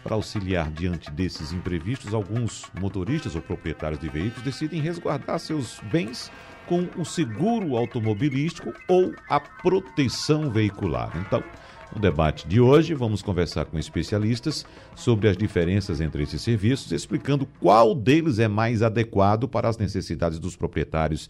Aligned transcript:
para 0.03 0.15
auxiliar 0.15 0.71
diante 0.71 1.11
desses 1.11 1.51
imprevistos, 1.51 2.13
alguns 2.13 2.65
motoristas 2.79 3.35
ou 3.35 3.41
proprietários 3.41 3.99
de 3.99 4.09
veículos 4.09 4.43
decidem 4.43 4.81
resguardar 4.81 5.39
seus 5.39 5.79
bens 5.91 6.31
com 6.67 6.87
o 6.97 7.03
seguro 7.03 7.75
automobilístico 7.75 8.73
ou 8.87 9.13
a 9.27 9.39
proteção 9.39 10.49
veicular. 10.49 11.11
Então, 11.17 11.43
no 11.93 11.99
debate 11.99 12.47
de 12.47 12.61
hoje, 12.61 12.93
vamos 12.93 13.23
conversar 13.23 13.65
com 13.65 13.79
especialistas 13.79 14.65
sobre 14.95 15.27
as 15.27 15.35
diferenças 15.35 15.99
entre 15.99 16.21
esses 16.21 16.41
serviços, 16.41 16.91
explicando 16.91 17.47
qual 17.59 17.95
deles 17.95 18.37
é 18.37 18.47
mais 18.47 18.83
adequado 18.83 19.47
para 19.47 19.67
as 19.67 19.77
necessidades 19.77 20.37
dos 20.37 20.55
proprietários 20.55 21.29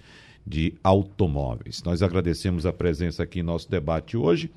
de 0.49 0.73
automóveis. 0.83 1.83
Nós 1.83 2.01
agradecemos 2.01 2.65
a 2.65 2.73
presença 2.73 3.21
aqui 3.21 3.41
em 3.41 3.43
nosso 3.43 3.69
debate 3.69 4.17
hoje 4.17 4.51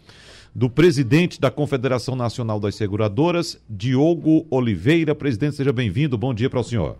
do 0.55 0.69
presidente 0.69 1.39
da 1.39 1.51
Confederação 1.51 2.17
Nacional 2.17 2.59
das 2.59 2.75
Seguradoras, 2.75 3.61
Diogo 3.69 4.47
Oliveira. 4.51 5.15
Presidente, 5.15 5.57
seja 5.57 5.73
bem-vindo. 5.73 6.17
Bom 6.17 6.33
dia 6.33 6.49
para 6.49 6.61
o 6.61 6.65
senhor. 6.65 6.97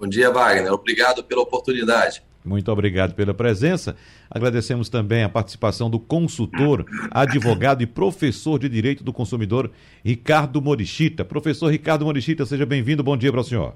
Bom 0.00 0.06
dia, 0.06 0.30
Wagner. 0.30 0.72
Obrigado 0.72 1.22
pela 1.22 1.42
oportunidade. 1.42 2.22
Muito 2.44 2.72
obrigado 2.72 3.14
pela 3.14 3.32
presença. 3.32 3.94
Agradecemos 4.30 4.88
também 4.88 5.22
a 5.22 5.28
participação 5.28 5.88
do 5.88 5.98
consultor, 6.00 6.84
advogado 7.10 7.82
e 7.82 7.86
professor 7.86 8.58
de 8.58 8.68
Direito 8.68 9.04
do 9.04 9.12
Consumidor, 9.12 9.70
Ricardo 10.04 10.60
Morichita. 10.60 11.24
Professor 11.24 11.68
Ricardo 11.68 12.04
Morichita, 12.04 12.44
seja 12.44 12.66
bem-vindo. 12.66 13.02
Bom 13.02 13.16
dia 13.16 13.30
para 13.30 13.42
o 13.42 13.44
senhor. 13.44 13.74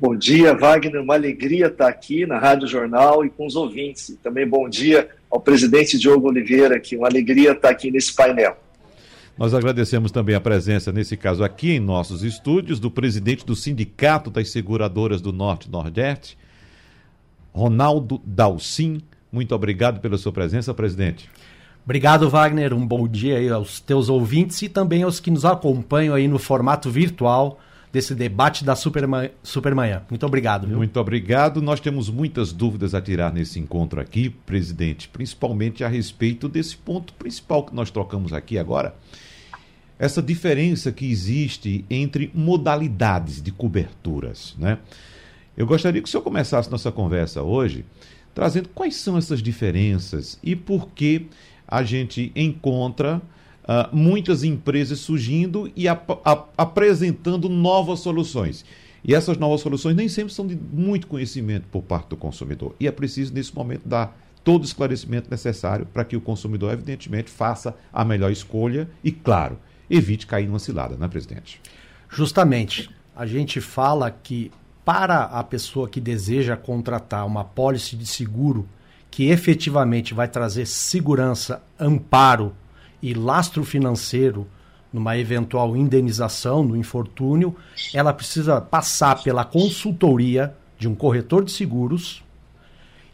Bom 0.00 0.14
dia, 0.14 0.54
Wagner. 0.54 1.02
Uma 1.02 1.14
alegria 1.14 1.66
estar 1.66 1.88
aqui 1.88 2.24
na 2.24 2.38
Rádio 2.38 2.68
Jornal 2.68 3.24
e 3.24 3.30
com 3.30 3.44
os 3.44 3.56
ouvintes. 3.56 4.16
Também 4.22 4.46
bom 4.46 4.68
dia 4.68 5.08
ao 5.28 5.40
presidente 5.40 5.98
Diogo 5.98 6.28
Oliveira, 6.28 6.76
aqui. 6.76 6.96
Uma 6.96 7.08
alegria 7.08 7.50
estar 7.50 7.70
aqui 7.70 7.90
nesse 7.90 8.14
painel. 8.14 8.56
Nós 9.36 9.52
agradecemos 9.52 10.12
também 10.12 10.36
a 10.36 10.40
presença, 10.40 10.92
nesse 10.92 11.16
caso 11.16 11.42
aqui 11.42 11.72
em 11.72 11.80
nossos 11.80 12.22
estúdios, 12.22 12.78
do 12.78 12.92
presidente 12.92 13.44
do 13.44 13.56
Sindicato 13.56 14.30
das 14.30 14.50
Seguradoras 14.50 15.20
do 15.20 15.32
Norte 15.32 15.66
e 15.66 15.70
Nordeste, 15.72 16.38
Ronaldo 17.52 18.22
Dalcin. 18.24 19.00
Muito 19.32 19.52
obrigado 19.52 20.00
pela 20.00 20.16
sua 20.16 20.30
presença, 20.30 20.72
presidente. 20.72 21.28
Obrigado, 21.84 22.30
Wagner. 22.30 22.72
Um 22.72 22.86
bom 22.86 23.08
dia 23.08 23.38
aí 23.38 23.48
aos 23.48 23.80
teus 23.80 24.08
ouvintes 24.08 24.62
e 24.62 24.68
também 24.68 25.02
aos 25.02 25.18
que 25.18 25.30
nos 25.30 25.44
acompanham 25.44 26.14
aí 26.14 26.28
no 26.28 26.38
formato 26.38 26.88
virtual 26.88 27.58
desse 27.92 28.14
debate 28.14 28.64
da 28.64 28.76
Supermanhã. 28.76 29.30
Supermanhã. 29.42 30.02
Muito 30.08 30.24
obrigado. 30.26 30.66
Viu? 30.66 30.76
Muito 30.76 30.98
obrigado. 30.98 31.62
Nós 31.62 31.80
temos 31.80 32.08
muitas 32.08 32.52
dúvidas 32.52 32.94
a 32.94 33.00
tirar 33.00 33.32
nesse 33.32 33.58
encontro 33.58 34.00
aqui, 34.00 34.30
presidente, 34.30 35.08
principalmente 35.08 35.84
a 35.84 35.88
respeito 35.88 36.48
desse 36.48 36.76
ponto 36.76 37.12
principal 37.14 37.64
que 37.64 37.74
nós 37.74 37.90
trocamos 37.90 38.32
aqui 38.32 38.58
agora. 38.58 38.94
Essa 39.98 40.22
diferença 40.22 40.92
que 40.92 41.10
existe 41.10 41.84
entre 41.90 42.30
modalidades 42.34 43.42
de 43.42 43.50
coberturas, 43.50 44.54
né? 44.58 44.78
Eu 45.56 45.66
gostaria 45.66 46.00
que 46.00 46.08
o 46.08 46.10
senhor 46.10 46.22
começasse 46.22 46.70
nossa 46.70 46.92
conversa 46.92 47.42
hoje 47.42 47.84
trazendo 48.38 48.68
quais 48.68 48.94
são 48.94 49.18
essas 49.18 49.42
diferenças 49.42 50.38
e 50.44 50.54
por 50.54 50.90
que 50.90 51.26
a 51.66 51.82
gente 51.82 52.30
encontra 52.36 53.20
Uh, 53.68 53.94
muitas 53.94 54.44
empresas 54.44 54.98
surgindo 55.00 55.70
e 55.76 55.86
ap 55.86 56.10
ap 56.24 56.48
apresentando 56.56 57.50
novas 57.50 58.00
soluções. 58.00 58.64
E 59.04 59.14
essas 59.14 59.36
novas 59.36 59.60
soluções 59.60 59.94
nem 59.94 60.08
sempre 60.08 60.32
são 60.32 60.46
de 60.46 60.56
muito 60.56 61.06
conhecimento 61.06 61.66
por 61.70 61.82
parte 61.82 62.08
do 62.08 62.16
consumidor. 62.16 62.74
E 62.80 62.88
é 62.88 62.90
preciso, 62.90 63.34
nesse 63.34 63.54
momento, 63.54 63.86
dar 63.86 64.18
todo 64.42 64.62
o 64.62 64.64
esclarecimento 64.64 65.30
necessário 65.30 65.84
para 65.84 66.04
que 66.04 66.16
o 66.16 66.20
consumidor, 66.20 66.72
evidentemente, 66.72 67.30
faça 67.30 67.76
a 67.92 68.04
melhor 68.04 68.32
escolha 68.32 68.88
e, 69.04 69.12
claro, 69.12 69.58
evite 69.90 70.26
cair 70.26 70.46
numa 70.46 70.58
cilada, 70.58 70.96
não 70.96 71.04
é, 71.06 71.08
presidente? 71.08 71.60
Justamente. 72.08 72.90
A 73.14 73.26
gente 73.26 73.60
fala 73.60 74.10
que 74.10 74.50
para 74.84 75.24
a 75.24 75.42
pessoa 75.42 75.88
que 75.88 76.00
deseja 76.00 76.56
contratar 76.56 77.26
uma 77.26 77.44
pólice 77.44 77.96
de 77.96 78.06
seguro 78.06 78.66
que 79.10 79.28
efetivamente 79.28 80.14
vai 80.14 80.28
trazer 80.28 80.66
segurança, 80.66 81.62
amparo 81.78 82.54
e 83.02 83.14
lastro 83.14 83.64
financeiro 83.64 84.46
numa 84.92 85.16
eventual 85.18 85.76
indenização 85.76 86.64
no 86.64 86.76
infortúnio, 86.76 87.54
ela 87.92 88.12
precisa 88.12 88.60
passar 88.60 89.22
pela 89.22 89.44
consultoria 89.44 90.54
de 90.78 90.88
um 90.88 90.94
corretor 90.94 91.44
de 91.44 91.52
seguros 91.52 92.22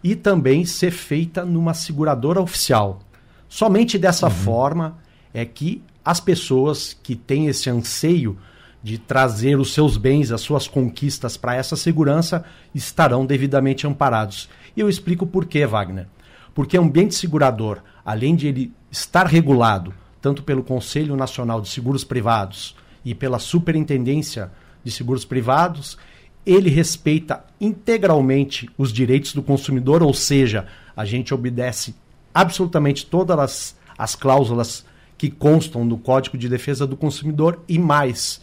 e 0.02 0.14
também 0.14 0.64
ser 0.64 0.90
feita 0.90 1.44
numa 1.44 1.74
seguradora 1.74 2.40
oficial. 2.40 3.00
Somente 3.48 3.98
dessa 3.98 4.26
uhum. 4.26 4.32
forma 4.32 4.98
é 5.32 5.44
que 5.44 5.82
as 6.04 6.20
pessoas 6.20 6.96
que 7.02 7.16
têm 7.16 7.46
esse 7.46 7.70
anseio 7.70 8.38
de 8.82 8.98
trazer 8.98 9.58
os 9.58 9.72
seus 9.72 9.96
bens, 9.96 10.30
as 10.30 10.42
suas 10.42 10.68
conquistas 10.68 11.38
para 11.38 11.56
essa 11.56 11.74
segurança, 11.74 12.44
estarão 12.74 13.24
devidamente 13.24 13.86
amparados. 13.86 14.48
E 14.76 14.80
eu 14.80 14.90
explico 14.90 15.26
por 15.26 15.46
quê, 15.46 15.64
Wagner. 15.66 16.06
Porque 16.54 16.78
o 16.78 16.82
ambiente 16.82 17.14
segurador, 17.14 17.78
além 18.04 18.36
de 18.36 18.46
ele 18.46 18.72
estar 18.94 19.26
regulado 19.26 19.92
tanto 20.22 20.44
pelo 20.44 20.62
Conselho 20.62 21.16
Nacional 21.16 21.60
de 21.60 21.68
Seguros 21.68 22.04
Privados 22.04 22.76
e 23.04 23.12
pela 23.12 23.40
Superintendência 23.40 24.52
de 24.84 24.90
Seguros 24.90 25.24
Privados, 25.24 25.98
ele 26.46 26.70
respeita 26.70 27.44
integralmente 27.60 28.70
os 28.78 28.92
direitos 28.92 29.34
do 29.34 29.42
consumidor, 29.42 30.00
ou 30.00 30.14
seja, 30.14 30.66
a 30.96 31.04
gente 31.04 31.34
obedece 31.34 31.94
absolutamente 32.32 33.04
todas 33.04 33.38
as, 33.38 33.76
as 33.98 34.14
cláusulas 34.14 34.86
que 35.18 35.28
constam 35.28 35.84
no 35.84 35.98
Código 35.98 36.38
de 36.38 36.48
Defesa 36.48 36.86
do 36.86 36.96
Consumidor 36.96 37.62
e 37.68 37.78
mais, 37.80 38.40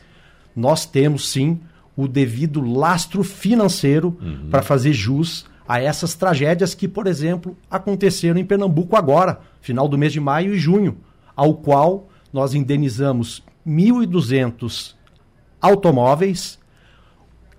nós 0.53 0.85
temos 0.85 1.29
sim 1.29 1.61
o 1.95 2.09
devido 2.09 2.61
lastro 2.61 3.23
financeiro 3.23 4.17
uhum. 4.21 4.49
para 4.49 4.61
fazer 4.61 4.91
jus 4.91 5.45
a 5.71 5.81
essas 5.81 6.15
tragédias 6.15 6.75
que, 6.75 6.85
por 6.85 7.07
exemplo, 7.07 7.55
aconteceram 7.69 8.37
em 8.37 8.43
Pernambuco 8.43 8.97
agora, 8.97 9.39
final 9.61 9.87
do 9.87 9.97
mês 9.97 10.11
de 10.11 10.19
maio 10.19 10.53
e 10.53 10.59
junho, 10.59 10.97
ao 11.33 11.53
qual 11.53 12.09
nós 12.33 12.53
indenizamos 12.53 13.41
1.200 13.65 14.95
automóveis, 15.61 16.59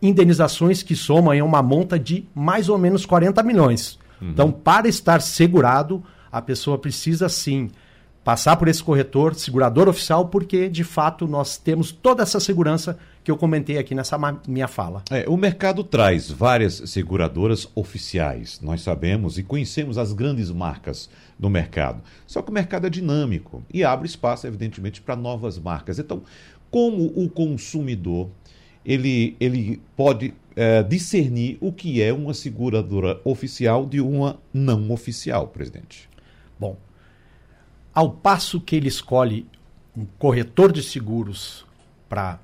indenizações 0.02 0.82
que 0.82 0.94
somam 0.94 1.32
em 1.32 1.40
uma 1.40 1.62
monta 1.62 1.98
de 1.98 2.28
mais 2.34 2.68
ou 2.68 2.76
menos 2.76 3.06
40 3.06 3.42
milhões. 3.42 3.98
Uhum. 4.20 4.28
Então, 4.28 4.52
para 4.52 4.88
estar 4.88 5.22
segurado, 5.22 6.04
a 6.30 6.42
pessoa 6.42 6.76
precisa 6.76 7.30
sim 7.30 7.70
passar 8.22 8.56
por 8.56 8.68
esse 8.68 8.84
corretor, 8.84 9.34
segurador 9.34 9.88
oficial, 9.88 10.28
porque 10.28 10.68
de 10.68 10.84
fato 10.84 11.26
nós 11.26 11.56
temos 11.56 11.90
toda 11.90 12.22
essa 12.22 12.38
segurança 12.38 12.98
que 13.25 13.31
eu 13.31 13.37
comentei 13.37 13.78
aqui 13.78 13.94
nessa 13.94 14.19
minha 14.47 14.66
fala. 14.66 15.03
É, 15.10 15.28
o 15.28 15.37
mercado 15.37 15.84
traz 15.84 16.31
várias 16.31 16.83
seguradoras 16.87 17.69
oficiais, 17.75 18.60
nós 18.60 18.83
sabemos 18.83 19.38
e 19.38 19.43
conhecemos 19.43 19.97
as 19.97 20.12
grandes 20.12 20.50
marcas 20.50 21.09
do 21.38 21.49
mercado. 21.49 22.03
Só 22.27 22.42
que 22.42 22.51
o 22.51 22.54
mercado 22.54 22.86
é 22.86 22.91
dinâmico 22.91 23.63
e 23.72 23.84
abre 23.84 24.09
espaço, 24.09 24.47
evidentemente, 24.47 25.01
para 25.01 25.15
novas 25.15 25.59
marcas. 25.59 25.98
Então, 25.98 26.22
como 26.71 27.13
o 27.15 27.28
consumidor 27.28 28.28
ele, 28.84 29.36
ele 29.39 29.80
pode 29.97 30.34
é, 30.57 30.83
discernir 30.83 31.59
o 31.60 31.72
que 31.72 32.03
é 32.03 32.13
uma 32.13 32.34
seguradora 32.34 33.21
oficial 33.25 33.86
de 33.86 34.01
uma 34.01 34.39
não 34.53 34.91
oficial, 34.91 35.48
presidente? 35.48 36.09
Bom, 36.59 36.77
ao 37.95 38.10
passo 38.10 38.60
que 38.60 38.75
ele 38.75 38.89
escolhe 38.89 39.47
um 39.97 40.04
corretor 40.18 40.72
de 40.72 40.83
seguros 40.83 41.65
para 42.09 42.41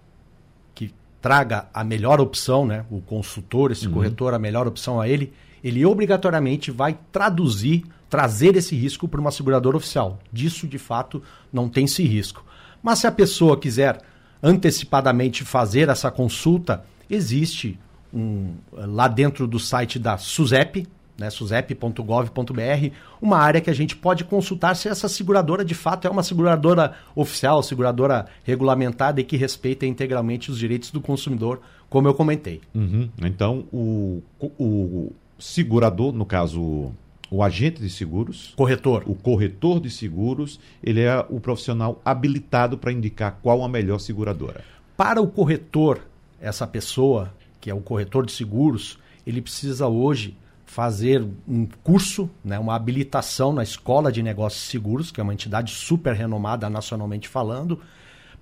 traga 1.21 1.69
a 1.73 1.83
melhor 1.83 2.21
opção, 2.21 2.67
né? 2.67 2.85
o 2.91 3.01
consultor, 3.01 3.73
esse 3.73 3.87
uhum. 3.87 3.95
corretor, 3.95 4.35
a 4.35 4.39
melhor 4.39 4.67
opção 4.67 5.01
a 5.01 5.09
ele, 5.09 5.33
ele 5.63 5.85
obrigatoriamente 5.85 6.71
vai 6.71 6.97
traduzir, 7.11 7.85
trazer 8.09 8.57
esse 8.57 8.77
risco 8.77 9.09
para 9.09 9.21
uma 9.21 9.31
seguradora 9.31 9.77
oficial. 9.77 10.19
Disso, 10.33 10.67
de 10.67 10.79
fato, 10.79 11.23
não 11.53 11.69
tem 11.69 11.85
esse 11.85 12.03
risco. 12.05 12.45
Mas 12.83 13.01
se 13.01 13.07
a 13.07 13.13
pessoa 13.13 13.59
quiser 13.59 14.01
antecipadamente 14.43 15.45
fazer 15.45 15.89
essa 15.89 16.11
consulta, 16.11 16.85
existe 17.11 17.79
um, 18.15 18.55
lá 18.73 19.09
dentro 19.09 19.47
do 19.47 19.59
site 19.59 19.99
da 19.99 20.17
SUSEP, 20.17 20.87
né, 21.19 21.29
susep.gov.br, 21.31 22.95
uma 23.21 23.39
área 23.39 23.61
que 23.61 23.69
a 23.69 23.75
gente 23.75 23.97
pode 23.97 24.23
consultar 24.25 24.77
se 24.77 24.89
essa 24.89 25.09
seguradora 25.09 25.65
de 25.65 25.75
fato 25.75 26.07
é 26.07 26.11
uma 26.11 26.23
seguradora 26.23 26.95
oficial, 27.15 27.61
seguradora 27.63 28.27
regulamentada 28.45 29.21
e 29.21 29.25
que 29.25 29.37
respeita 29.37 29.85
integralmente 29.85 30.51
os 30.51 30.59
direitos 30.59 30.93
do 30.93 31.01
consumidor, 31.01 31.61
como 31.91 32.07
eu 32.07 32.15
comentei. 32.15 32.61
Uhum. 32.73 33.11
Então, 33.21 33.65
o, 33.73 34.23
o 34.41 35.13
segurador, 35.39 36.13
no 36.13 36.25
caso 36.25 36.93
o 37.31 37.43
agente 37.43 37.81
de 37.83 37.91
seguros, 37.91 38.55
corretor, 38.57 39.03
o 39.07 39.15
corretor 39.15 39.81
de 39.81 39.91
seguros, 39.91 40.59
ele 40.83 41.03
é 41.03 41.19
o 41.29 41.39
profissional 41.41 42.01
habilitado 42.03 42.79
para 42.79 42.93
indicar 42.93 43.39
qual 43.43 43.63
a 43.63 43.69
melhor 43.69 43.99
seguradora. 43.99 44.65
Para 44.97 45.21
o 45.21 45.27
corretor, 45.27 46.01
essa 46.41 46.67
pessoa 46.67 47.35
que 47.61 47.69
é 47.69 47.75
o 47.75 47.81
corretor 47.81 48.25
de 48.25 48.33
seguros, 48.33 48.99
ele 49.27 49.43
precisa 49.43 49.87
hoje 49.89 50.37
fazer 50.69 51.27
um 51.49 51.67
curso, 51.83 52.29
né, 52.45 52.59
uma 52.59 52.75
habilitação 52.75 53.55
na 53.55 53.63
Escola 53.63 54.13
de 54.13 54.23
Negócios 54.23 54.65
Seguros, 54.65 55.11
que 55.11 55.19
é 55.19 55.23
uma 55.23 55.33
entidade 55.33 55.73
super 55.73 56.15
renomada 56.15 56.69
nacionalmente 56.69 57.27
falando, 57.27 57.81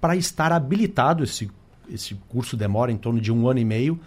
para 0.00 0.17
estar 0.17 0.50
habilitado. 0.50 1.23
Esse, 1.23 1.49
esse 1.88 2.17
curso 2.28 2.56
demora 2.56 2.90
em 2.90 2.96
torno 2.96 3.20
de 3.20 3.32
um 3.32 3.49
ano 3.49 3.61
e 3.61 3.64
meio, 3.64 4.00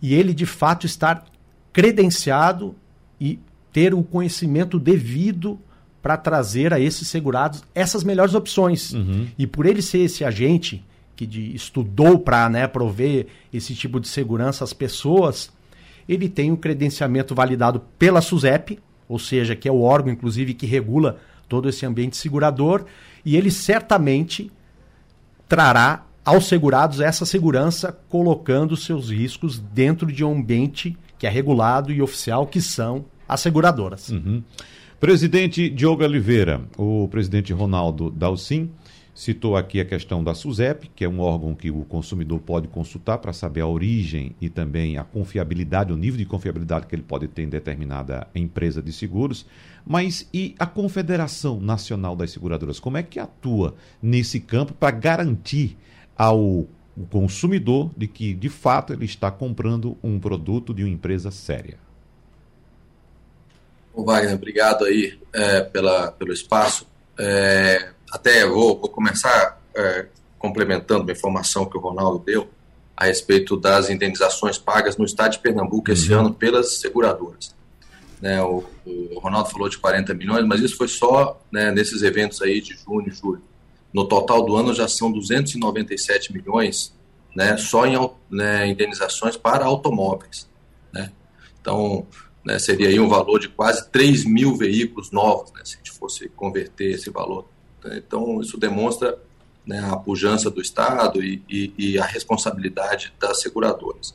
e 0.00 0.14
ele 0.14 0.32
de 0.32 0.46
fato 0.46 0.86
estar 0.86 1.26
credenciado 1.72 2.76
e 3.20 3.40
ter 3.72 3.94
o 3.94 4.04
conhecimento 4.04 4.78
devido 4.78 5.58
para 6.00 6.16
trazer 6.16 6.72
a 6.72 6.78
esses 6.78 7.08
segurados 7.08 7.64
essas 7.74 8.04
melhores 8.04 8.32
opções. 8.32 8.92
Uhum. 8.92 9.26
E 9.36 9.44
por 9.44 9.66
ele 9.66 9.82
ser 9.82 9.98
esse 9.98 10.24
agente 10.24 10.84
que 11.16 11.26
de, 11.26 11.52
estudou 11.52 12.20
para 12.20 12.48
né, 12.48 12.68
prover 12.68 13.26
esse 13.52 13.74
tipo 13.74 13.98
de 13.98 14.06
segurança 14.06 14.62
às 14.62 14.72
pessoas, 14.72 15.52
ele 16.10 16.28
tem 16.28 16.50
um 16.50 16.56
credenciamento 16.56 17.36
validado 17.36 17.82
pela 17.96 18.20
SUSEP, 18.20 18.80
ou 19.08 19.16
seja, 19.16 19.54
que 19.54 19.68
é 19.68 19.72
o 19.72 19.82
órgão, 19.82 20.12
inclusive, 20.12 20.54
que 20.54 20.66
regula 20.66 21.18
todo 21.48 21.68
esse 21.68 21.86
ambiente 21.86 22.16
segurador, 22.16 22.84
e 23.24 23.36
ele 23.36 23.48
certamente 23.48 24.50
trará 25.48 26.04
aos 26.24 26.46
segurados 26.46 27.00
essa 27.00 27.24
segurança, 27.24 27.96
colocando 28.08 28.76
seus 28.76 29.08
riscos 29.08 29.60
dentro 29.60 30.10
de 30.10 30.24
um 30.24 30.32
ambiente 30.32 30.96
que 31.16 31.28
é 31.28 31.30
regulado 31.30 31.92
e 31.92 32.02
oficial, 32.02 32.44
que 32.44 32.60
são 32.60 33.04
as 33.28 33.40
seguradoras. 33.40 34.08
Uhum. 34.08 34.42
Presidente 34.98 35.70
Diogo 35.70 36.02
Oliveira, 36.02 36.60
o 36.76 37.06
presidente 37.08 37.52
Ronaldo 37.52 38.10
Dalcin 38.10 38.68
citou 39.14 39.56
aqui 39.56 39.80
a 39.80 39.84
questão 39.84 40.22
da 40.22 40.34
SUSEP, 40.34 40.90
que 40.94 41.04
é 41.04 41.08
um 41.08 41.20
órgão 41.20 41.54
que 41.54 41.70
o 41.70 41.84
consumidor 41.84 42.40
pode 42.40 42.68
consultar 42.68 43.18
para 43.18 43.32
saber 43.32 43.60
a 43.60 43.66
origem 43.66 44.34
e 44.40 44.48
também 44.48 44.96
a 44.96 45.04
confiabilidade, 45.04 45.92
o 45.92 45.96
nível 45.96 46.18
de 46.18 46.24
confiabilidade 46.24 46.86
que 46.86 46.94
ele 46.94 47.02
pode 47.02 47.28
ter 47.28 47.42
em 47.42 47.48
determinada 47.48 48.26
empresa 48.34 48.82
de 48.82 48.92
seguros. 48.92 49.44
Mas 49.86 50.28
e 50.32 50.54
a 50.58 50.66
Confederação 50.66 51.60
Nacional 51.60 52.14
das 52.14 52.30
Seguradoras? 52.30 52.78
Como 52.78 52.96
é 52.96 53.02
que 53.02 53.18
atua 53.18 53.74
nesse 54.02 54.40
campo 54.40 54.72
para 54.72 54.90
garantir 54.90 55.76
ao 56.16 56.66
consumidor 57.08 57.90
de 57.96 58.06
que, 58.06 58.34
de 58.34 58.48
fato, 58.48 58.92
ele 58.92 59.04
está 59.04 59.30
comprando 59.30 59.96
um 60.02 60.18
produto 60.18 60.74
de 60.74 60.82
uma 60.82 60.90
empresa 60.90 61.30
séria? 61.30 61.78
Ô 63.92 64.04
Wagner, 64.04 64.34
obrigado 64.34 64.84
aí 64.84 65.18
é, 65.32 65.62
pela, 65.62 66.12
pelo 66.12 66.32
espaço. 66.32 66.86
É, 67.18 67.90
até 68.10 68.46
vou, 68.46 68.78
vou 68.78 68.88
começar 68.88 69.60
é, 69.74 70.06
complementando 70.38 71.02
uma 71.02 71.12
informação 71.12 71.66
que 71.66 71.76
o 71.76 71.80
Ronaldo 71.80 72.18
deu 72.24 72.48
a 72.96 73.06
respeito 73.06 73.56
das 73.56 73.88
indenizações 73.88 74.58
pagas 74.58 74.96
no 74.96 75.04
estado 75.04 75.32
de 75.32 75.38
Pernambuco 75.38 75.90
esse 75.90 76.12
uhum. 76.12 76.20
ano 76.20 76.34
pelas 76.34 76.80
seguradoras. 76.80 77.54
Né, 78.20 78.42
o, 78.42 78.62
o, 78.84 79.18
Ronaldo 79.18 79.48
falou 79.48 79.68
de 79.68 79.78
40 79.78 80.12
milhões, 80.12 80.44
mas 80.46 80.60
isso 80.60 80.76
foi 80.76 80.88
só 80.88 81.40
né, 81.50 81.70
nesses 81.70 82.02
eventos 82.02 82.42
aí 82.42 82.60
de 82.60 82.76
junho 82.76 83.08
e 83.08 83.10
julho. 83.10 83.42
No 83.92 84.06
total 84.06 84.44
do 84.44 84.54
ano 84.54 84.74
já 84.74 84.86
são 84.86 85.10
297 85.10 86.32
milhões 86.32 86.92
né, 87.34 87.56
só 87.56 87.86
em 87.86 87.96
né, 88.30 88.68
indenizações 88.68 89.36
para 89.36 89.64
automóveis. 89.64 90.48
Né? 90.92 91.10
Então, 91.60 92.06
né, 92.44 92.58
seria 92.58 92.88
aí 92.88 93.00
um 93.00 93.08
valor 93.08 93.38
de 93.38 93.48
quase 93.48 93.88
3 93.90 94.24
mil 94.24 94.56
veículos 94.56 95.10
novos, 95.10 95.52
né, 95.52 95.60
se 95.64 95.74
a 95.74 95.78
gente 95.78 95.92
fosse 95.92 96.28
converter 96.28 96.92
esse 96.92 97.10
valor. 97.10 97.48
Então, 97.86 98.40
isso 98.40 98.58
demonstra 98.58 99.18
né, 99.66 99.88
a 99.90 99.96
pujança 99.96 100.50
do 100.50 100.60
Estado 100.60 101.22
e, 101.22 101.42
e, 101.48 101.74
e, 101.78 101.98
a 101.98 102.04
responsabilidade 102.04 103.12
das 103.18 103.40
seguradoras. 103.40 104.14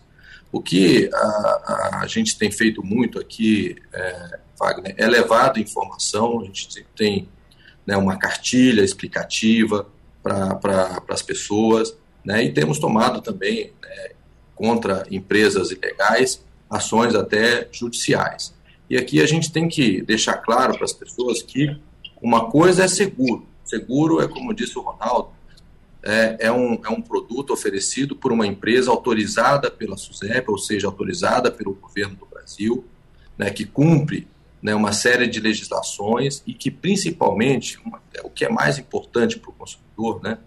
O 0.52 0.62
que 0.62 1.10
a, 1.14 2.00
a 2.02 2.08
gente 2.08 2.38
tem 2.38 2.52
feito 2.52 2.84
muito 2.84 3.20
aqui, 3.20 3.76
é, 3.94 4.40
Wagner, 4.60 4.96
é 4.98 5.08
levado 5.08 5.60
informação, 5.60 6.42
a 6.42 6.46
gente 6.46 6.86
tem 6.96 7.28
né, 7.86 7.96
uma 7.98 8.18
cartilha 8.18 8.82
explicativa 8.82 9.88
para 10.24 10.56
pra, 10.56 11.02
as 11.10 11.22
pessoas, 11.22 11.96
né, 12.24 12.44
e 12.44 12.52
temos 12.52 12.80
tomado 12.80 13.22
também 13.22 13.72
né, 13.82 14.10
contra 14.56 15.06
empresas 15.12 15.72
ilegais 15.72 16.44
ações 16.70 17.16
até 17.16 17.68
judiciais. 17.72 18.54
E 18.90 18.98
aqui 18.98 19.22
a 19.22 19.26
gente 19.26 19.52
tem 19.52 19.68
que 19.68 20.02
deixar 20.02 20.38
claro 20.38 20.76
para 20.76 20.86
as 20.86 20.94
pessoas 20.94 21.42
que 21.42 21.76
uma 22.22 22.50
coisa 22.50 22.84
é 22.84 22.88
seguro. 22.88 23.48
Seguro 23.66 24.22
é, 24.22 24.28
como 24.28 24.54
disse 24.54 24.78
o 24.78 24.82
Ronaldo, 24.82 25.30
é, 26.04 26.38
é, 26.48 26.52
um, 26.52 26.80
é 26.86 26.90
um 26.90 27.02
produto 27.02 27.52
oferecido 27.52 28.16
por 28.16 28.32
uma 28.32 28.46
empresa 28.46 28.92
autorizada 28.92 29.72
pela 29.72 29.98
SUSEP, 29.98 30.52
ou 30.52 30.58
seja, 30.58 30.86
autorizada 30.88 31.52
pelo 31.52 31.74
governo 31.74 32.16
do 32.16 32.28
Brasil, 32.28 32.86
né, 33.36 33.50
que 33.50 33.66
cumpre 33.66 34.28
né, 34.62 34.76
uma 34.76 34.94
série 34.94 35.28
de 35.28 35.40
legislações 35.40 36.44
e 36.46 36.54
que, 36.54 36.70
principalmente, 36.70 37.80
uma, 37.84 38.00
é, 38.14 38.22
o 38.22 38.30
que 38.30 38.46
é 38.46 38.50
mais 38.50 38.78
importante 38.78 39.40
para 39.40 39.50
o 39.50 39.54
consumidor, 39.54 40.22
né, 40.22 40.38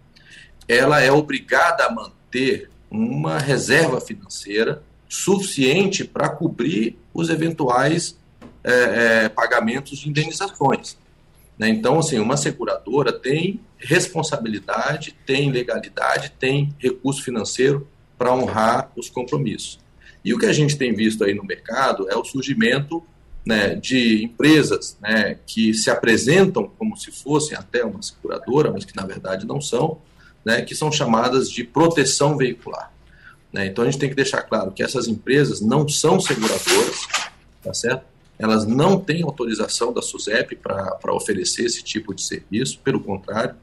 ela 0.69 1.01
é 1.01 1.11
obrigada 1.11 1.87
a 1.87 1.93
manter 1.93 2.71
uma 2.91 3.39
reserva 3.39 4.01
financeira 4.01 4.83
suficiente 5.09 6.05
para 6.05 6.29
cobrir 6.29 6.99
os 7.13 7.31
eventuais 7.31 8.17
é, 8.63 9.25
é, 9.25 9.29
pagamentos 9.29 9.99
de 9.99 10.09
indenizações. 10.09 10.97
Né? 11.59 11.69
Então, 11.69 11.99
assim, 11.99 12.19
uma 12.19 12.37
seguradora 12.37 13.13
tem 13.13 13.61
responsabilidade, 13.77 15.15
tem 15.27 15.51
legalidade, 15.51 16.33
tem 16.39 16.75
recurso 16.79 17.23
financeiro 17.23 17.89
para 18.17 18.33
honrar 18.33 18.93
os 18.97 19.09
compromissos. 19.09 19.79
E 20.25 20.35
o 20.35 20.39
que 20.39 20.47
a 20.47 20.53
gente 20.53 20.77
tem 20.77 20.95
visto 20.95 21.25
aí 21.25 21.35
no 21.35 21.45
mercado 21.45 22.09
é 22.11 22.17
o 22.17 22.25
surgimento 22.25 23.03
né, 23.47 23.75
de 23.75 24.25
empresas 24.25 24.99
né, 25.01 25.39
que 25.47 25.73
se 25.73 25.91
apresentam 25.91 26.71
como 26.79 26.97
se 26.97 27.11
fossem 27.11 27.57
até 27.57 27.85
uma 27.85 28.03
seguradora, 28.03 28.71
mas 28.71 28.85
que 28.85 28.95
na 28.95 29.07
verdade 29.07 29.47
não 29.47 29.61
são, 29.61 30.03
né, 30.45 30.63
que 30.63 30.75
são 30.75 30.93
chamadas 30.93 31.51
de 31.51 31.65
proteção 31.65 32.37
veicular. 32.37 32.93
Né? 33.53 33.67
Então 33.67 33.85
a 33.85 33.91
gente 33.91 33.99
tem 33.99 34.09
que 34.09 34.15
deixar 34.15 34.43
claro 34.43 34.73
que 34.73 34.83
essas 34.83 35.09
empresas 35.09 35.61
não 35.61 35.89
são 35.89 36.21
seguradoras, 36.21 37.07
tá 37.63 37.73
certo? 37.73 38.05
Elas 38.39 38.67
não 38.67 39.01
têm 39.01 39.23
autorização 39.23 39.93
da 39.93 40.01
SUSEP 40.01 40.57
para 40.57 41.13
oferecer 41.13 41.65
esse 41.65 41.83
tipo 41.83 42.15
de 42.15 42.23
serviço, 42.23 42.79
pelo 42.81 43.01
contrário, 43.01 43.57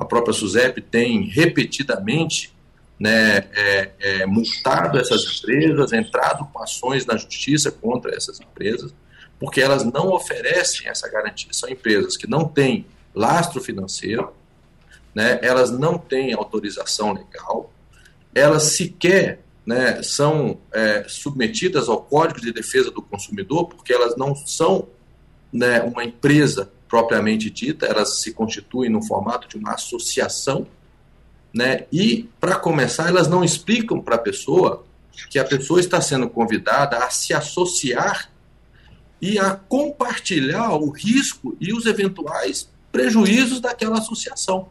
a 0.00 0.04
própria 0.04 0.32
SUSEP 0.32 0.80
tem 0.80 1.24
repetidamente 1.24 2.54
né, 2.98 3.38
é, 3.54 3.90
é, 4.00 4.26
multado 4.26 4.98
essas 4.98 5.24
empresas, 5.24 5.92
entrado 5.92 6.46
com 6.52 6.62
ações 6.62 7.04
na 7.04 7.18
justiça 7.18 7.70
contra 7.70 8.14
essas 8.14 8.40
empresas, 8.40 8.94
porque 9.38 9.60
elas 9.60 9.84
não 9.84 10.08
oferecem 10.08 10.88
essa 10.88 11.06
garantia. 11.06 11.52
São 11.52 11.68
empresas 11.68 12.16
que 12.16 12.26
não 12.26 12.46
têm 12.46 12.86
lastro 13.14 13.60
financeiro, 13.60 14.32
né, 15.14 15.38
elas 15.42 15.70
não 15.70 15.98
têm 15.98 16.32
autorização 16.32 17.12
legal, 17.12 17.72
elas 18.34 18.64
sequer 18.64 19.40
né, 19.64 20.02
são 20.02 20.58
é, 20.72 21.04
submetidas 21.06 21.88
ao 21.88 22.02
Código 22.02 22.40
de 22.40 22.52
Defesa 22.52 22.90
do 22.90 23.02
Consumidor, 23.02 23.68
porque 23.68 23.92
elas 23.92 24.16
não 24.16 24.34
são 24.34 24.88
né, 25.52 25.82
uma 25.82 26.04
empresa 26.04 26.70
propriamente 26.88 27.50
dita, 27.50 27.86
elas 27.86 28.20
se 28.20 28.32
constituem 28.32 28.90
no 28.90 29.02
formato 29.02 29.48
de 29.48 29.56
uma 29.56 29.74
associação, 29.74 30.66
né, 31.52 31.86
e, 31.92 32.28
para 32.40 32.56
começar, 32.56 33.08
elas 33.08 33.28
não 33.28 33.44
explicam 33.44 34.00
para 34.00 34.16
a 34.16 34.18
pessoa 34.18 34.84
que 35.28 35.38
a 35.38 35.44
pessoa 35.44 35.80
está 35.80 36.00
sendo 36.00 36.28
convidada 36.28 36.98
a 36.98 37.10
se 37.10 37.34
associar 37.34 38.30
e 39.20 39.38
a 39.38 39.54
compartilhar 39.54 40.72
o 40.74 40.90
risco 40.90 41.56
e 41.60 41.72
os 41.72 41.86
eventuais 41.86 42.70
prejuízos 42.90 43.60
daquela 43.60 43.98
associação. 43.98 44.68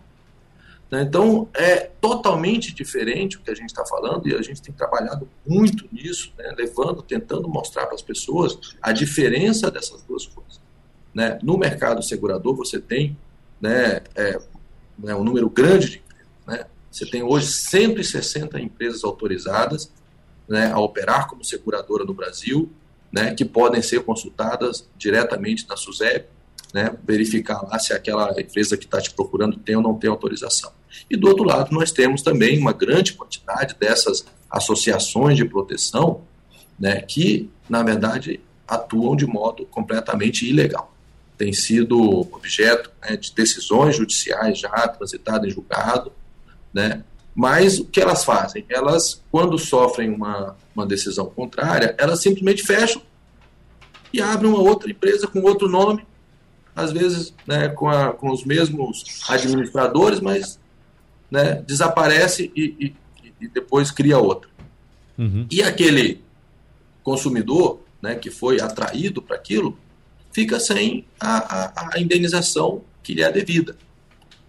Né? 0.92 1.04
Então, 1.04 1.48
é 1.54 1.92
totalmente 2.02 2.74
diferente 2.74 3.38
o 3.38 3.42
que 3.42 3.52
a 3.52 3.56
gente 3.56 3.70
está 3.70 3.86
falando 3.86 4.28
e 4.28 4.36
a 4.36 4.42
gente 4.42 4.62
tem 4.62 4.74
trabalhado 4.74 5.30
muito 5.46 5.88
nisso, 5.92 6.34
né? 6.38 6.54
levando, 6.58 7.02
tentando 7.02 7.48
mostrar 7.48 7.86
para 7.86 7.96
as 7.96 8.02
pessoas 8.02 8.76
a 8.82 8.92
diferença 8.92 9.70
dessas 9.70 10.02
duas 10.04 10.26
coisas. 10.26 10.60
Né? 11.14 11.38
No 11.44 11.58
mercado 11.58 12.02
segurador, 12.02 12.56
você 12.56 12.80
tem 12.80 13.18
né, 13.62 14.02
é, 14.16 14.40
né, 14.98 15.14
um 15.16 15.24
número 15.24 15.50
grande 15.50 15.90
de 15.90 15.98
empresas. 15.98 16.28
Né? 16.48 16.66
Você 16.92 17.06
tem 17.06 17.22
hoje 17.22 17.48
160 17.48 18.60
empresas 18.60 19.04
autorizadas 19.04 19.92
né, 20.48 20.72
a 20.72 20.80
operar 20.80 21.28
como 21.28 21.44
seguradora 21.44 22.04
no 22.04 22.14
Brasil, 22.14 22.72
né, 23.12 23.34
que 23.34 23.46
podem 23.46 23.82
ser 23.82 24.04
consultadas 24.04 24.88
diretamente 24.98 25.68
na 25.68 25.78
SUSEP, 25.78 26.28
né, 26.74 26.96
verificar 27.04 27.62
lá 27.64 27.78
se 27.78 27.94
aquela 27.94 28.40
empresa 28.40 28.76
que 28.78 28.86
está 28.86 29.00
te 29.00 29.14
procurando 29.14 29.58
tem 29.58 29.76
ou 29.76 29.82
não 29.82 29.98
tem 29.98 30.10
autorização. 30.10 30.72
E 31.10 31.16
do 31.16 31.28
outro 31.28 31.44
lado, 31.44 31.74
nós 31.74 31.92
temos 31.92 32.22
também 32.22 32.58
uma 32.60 32.74
grande 32.74 33.14
quantidade 33.14 33.76
dessas 33.80 34.26
associações 34.50 35.38
de 35.38 35.46
proteção 35.46 36.22
né, 36.80 37.02
que, 37.02 37.50
na 37.70 37.84
verdade, 37.84 38.40
atuam 38.68 39.16
de 39.16 39.26
modo 39.26 39.66
completamente 39.66 40.48
ilegal. 40.48 40.94
Tem 41.38 41.54
sido 41.54 42.00
objeto 42.34 42.92
né, 43.02 43.16
de 43.16 43.34
decisões 43.34 43.96
judiciais 43.96 44.60
já 44.60 44.88
transitadas 44.88 45.48
em 45.48 45.54
julgado, 45.54 46.12
né, 46.74 47.04
mas 47.36 47.80
o 47.80 47.86
que 47.86 48.02
elas 48.02 48.24
fazem? 48.24 48.66
Elas, 48.70 49.22
quando 49.32 49.58
sofrem 49.58 50.10
uma, 50.10 50.56
uma 50.76 50.86
decisão 50.86 51.28
contrária, 51.28 51.96
elas 51.98 52.22
simplesmente 52.22 52.64
fecham 52.64 53.02
e 54.12 54.22
abrem 54.22 54.52
uma 54.52 54.60
outra 54.60 54.90
empresa 54.90 55.28
com 55.28 55.42
outro 55.42 55.70
nome, 55.70 56.06
às 56.76 56.92
vezes 56.92 57.34
né, 57.48 57.70
com, 57.70 57.88
a, 57.88 58.12
com 58.12 58.30
os 58.32 58.44
mesmos 58.44 59.22
administradores, 59.28 60.20
mas 60.20 60.60
né, 61.30 61.62
desaparece 61.66 62.52
e, 62.56 62.76
e, 62.80 62.96
e, 63.42 63.48
depois 63.48 63.92
cria 63.92 64.18
outra. 64.18 64.50
Uhum. 65.18 65.46
E 65.52 65.62
aquele 65.62 66.24
consumidor 67.04 67.82
né, 68.02 68.16
que 68.16 68.30
foi 68.30 68.60
atraído 68.60 69.22
para 69.22 69.36
aquilo 69.36 69.78
fica 70.32 70.60
sem 70.60 71.06
a, 71.20 71.66
a, 71.66 71.90
a 71.96 72.00
indenização 72.00 72.84
que 73.04 73.14
lhe 73.14 73.24
é 73.24 73.32
devida. 73.32 73.76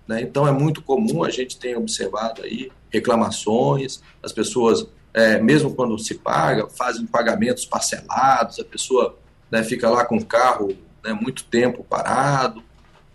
Né? 0.06 0.22
Então 0.22 0.46
é 0.46 0.52
muito 0.52 0.82
comum, 0.82 1.24
a 1.24 1.30
gente 1.30 1.58
tem 1.58 1.76
observado 1.76 2.42
aí 2.42 2.70
reclamações, 2.90 4.02
as 4.22 4.32
pessoas, 4.32 4.86
é, 5.14 5.40
mesmo 5.40 5.74
quando 5.74 5.98
se 5.98 6.14
paga, 6.14 6.68
fazem 6.68 7.06
pagamentos 7.06 7.64
parcelados, 7.64 8.58
a 8.58 8.64
pessoa 8.64 9.16
né, 9.50 9.62
fica 9.62 9.88
lá 9.88 10.04
com 10.04 10.16
o 10.16 10.24
carro 10.24 10.76
né, 11.04 11.12
muito 11.12 11.44
tempo 11.44 11.84
parado. 11.84 12.62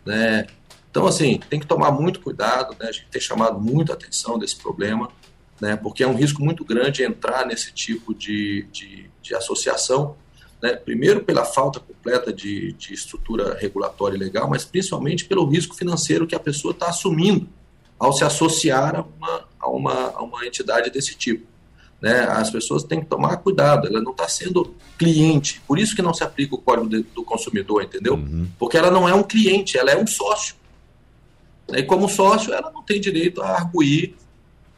Né? 0.06 0.48
Então, 0.96 1.08
assim, 1.08 1.38
tem 1.50 1.60
que 1.60 1.68
tomar 1.68 1.92
muito 1.92 2.22
cuidado, 2.22 2.74
né? 2.80 2.88
a 2.88 2.92
gente 2.94 3.08
tem 3.12 3.20
chamado 3.20 3.60
muito 3.60 3.92
a 3.92 3.96
atenção 3.96 4.40
desse 4.40 4.56
problema, 4.56 5.10
né? 5.60 5.76
porque 5.76 6.02
é 6.02 6.08
um 6.08 6.16
risco 6.16 6.42
muito 6.42 6.64
grande 6.64 7.04
entrar 7.04 7.46
nesse 7.46 7.74
tipo 7.74 8.16
de, 8.16 8.66
de, 8.72 9.10
de 9.22 9.36
associação, 9.36 10.16
né? 10.62 10.74
primeiro 10.74 11.22
pela 11.22 11.44
falta 11.44 11.82
completa 11.82 12.32
de, 12.32 12.72
de 12.72 12.94
estrutura 12.94 13.58
regulatória 13.60 14.16
e 14.16 14.20
legal, 14.20 14.50
mas 14.50 14.64
principalmente 14.64 15.26
pelo 15.26 15.46
risco 15.46 15.76
financeiro 15.76 16.26
que 16.26 16.34
a 16.34 16.40
pessoa 16.40 16.72
está 16.72 16.88
assumindo 16.88 17.50
ao 18.00 18.14
se 18.14 18.24
associar 18.24 18.96
a 18.96 19.02
uma, 19.02 19.44
a 19.60 19.70
uma, 19.70 20.12
a 20.16 20.24
uma 20.24 20.48
entidade 20.48 20.90
desse 20.90 21.14
tipo. 21.14 21.46
Né? 22.02 22.22
As 22.22 22.50
pessoas 22.50 22.86
têm 22.86 23.02
que 23.02 23.08
tomar 23.08 23.36
cuidado, 23.36 23.86
ela 23.86 24.02
não 24.02 24.14
está 24.14 24.30
sendo 24.30 24.74
cliente, 24.98 25.62
por 25.68 25.78
isso 25.78 25.94
que 25.94 26.02
não 26.02 26.14
se 26.14 26.24
aplica 26.24 26.56
o 26.56 26.58
código 26.58 26.88
do 26.88 27.24
consumidor, 27.26 27.84
entendeu? 27.84 28.14
Uhum. 28.14 28.48
Porque 28.58 28.78
ela 28.78 28.90
não 28.90 29.10
é 29.10 29.14
um 29.14 29.24
cliente, 29.24 29.78
ela 29.78 29.92
é 29.92 29.98
um 29.98 30.08
sócio. 30.08 30.56
E 31.70 31.84
como 31.84 32.08
sócio, 32.08 32.54
ela 32.54 32.72
não 32.72 32.84
tem 32.84 33.00
direito 33.00 33.42
a 33.42 33.50
arguir 33.50 34.16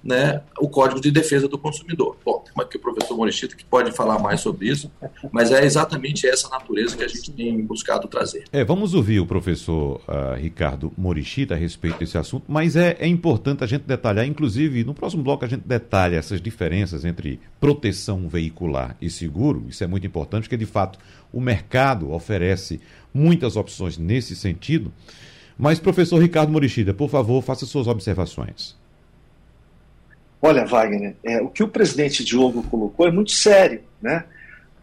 né, 0.08 0.42
o 0.58 0.70
Código 0.70 1.02
de 1.02 1.12
Defesa 1.12 1.50
do 1.50 1.58
Consumidor. 1.58 2.18
Bom, 2.24 2.40
tem 2.40 2.64
aqui 2.64 2.78
o 2.78 2.80
professor 2.80 3.16
Morichita 3.18 3.58
que 3.58 3.66
pode 3.66 3.92
falar 3.92 4.18
mais 4.20 4.40
sobre 4.40 4.70
isso, 4.70 4.90
mas 5.32 5.52
é 5.52 5.66
exatamente 5.66 6.26
essa 6.26 6.48
natureza 6.48 6.96
que 6.96 7.04
a 7.04 7.08
gente 7.08 7.30
tem 7.32 7.62
buscado 7.62 8.08
trazer. 8.08 8.46
É, 8.54 8.64
vamos 8.64 8.94
ouvir 8.94 9.20
o 9.20 9.26
professor 9.26 10.02
uh, 10.08 10.36
Ricardo 10.40 10.94
Morichita 10.98 11.56
a 11.56 11.58
respeito 11.58 12.00
desse 12.00 12.18
assunto, 12.18 12.46
mas 12.48 12.78
é, 12.78 12.96
é 13.00 13.08
importante 13.08 13.66
a 13.66 13.68
gente 13.68 13.84
detalhar, 13.84 14.26
inclusive 14.26 14.84
no 14.86 14.94
próximo 14.94 15.24
bloco 15.24 15.44
a 15.44 15.48
gente 15.48 15.68
detalha 15.68 16.16
essas 16.16 16.40
diferenças 16.40 17.04
entre 17.04 17.40
proteção 17.60 18.30
veicular 18.30 18.96
e 19.02 19.10
seguro, 19.10 19.66
isso 19.68 19.84
é 19.84 19.88
muito 19.88 20.08
importante, 20.08 20.44
porque 20.44 20.58
de 20.58 20.66
fato 20.66 20.98
o 21.34 21.42
mercado 21.42 22.12
oferece 22.12 22.80
muitas 23.14 23.58
opções 23.58 23.98
nesse 23.98 24.38
sentido. 24.38 24.94
Mas, 25.58 25.80
professor 25.80 26.22
Ricardo 26.22 26.52
Morichida, 26.52 26.94
por 26.94 27.10
favor, 27.10 27.42
faça 27.42 27.66
suas 27.66 27.88
observações. 27.88 28.76
Olha, 30.42 30.66
Wagner, 30.66 31.16
é, 31.24 31.42
o 31.42 31.50
que 31.50 31.64
o 31.64 31.68
presidente 31.68 32.24
Diogo 32.24 32.62
colocou 32.64 33.08
é 33.08 33.12
muito 33.12 33.32
sério, 33.32 33.82
né? 34.00 34.24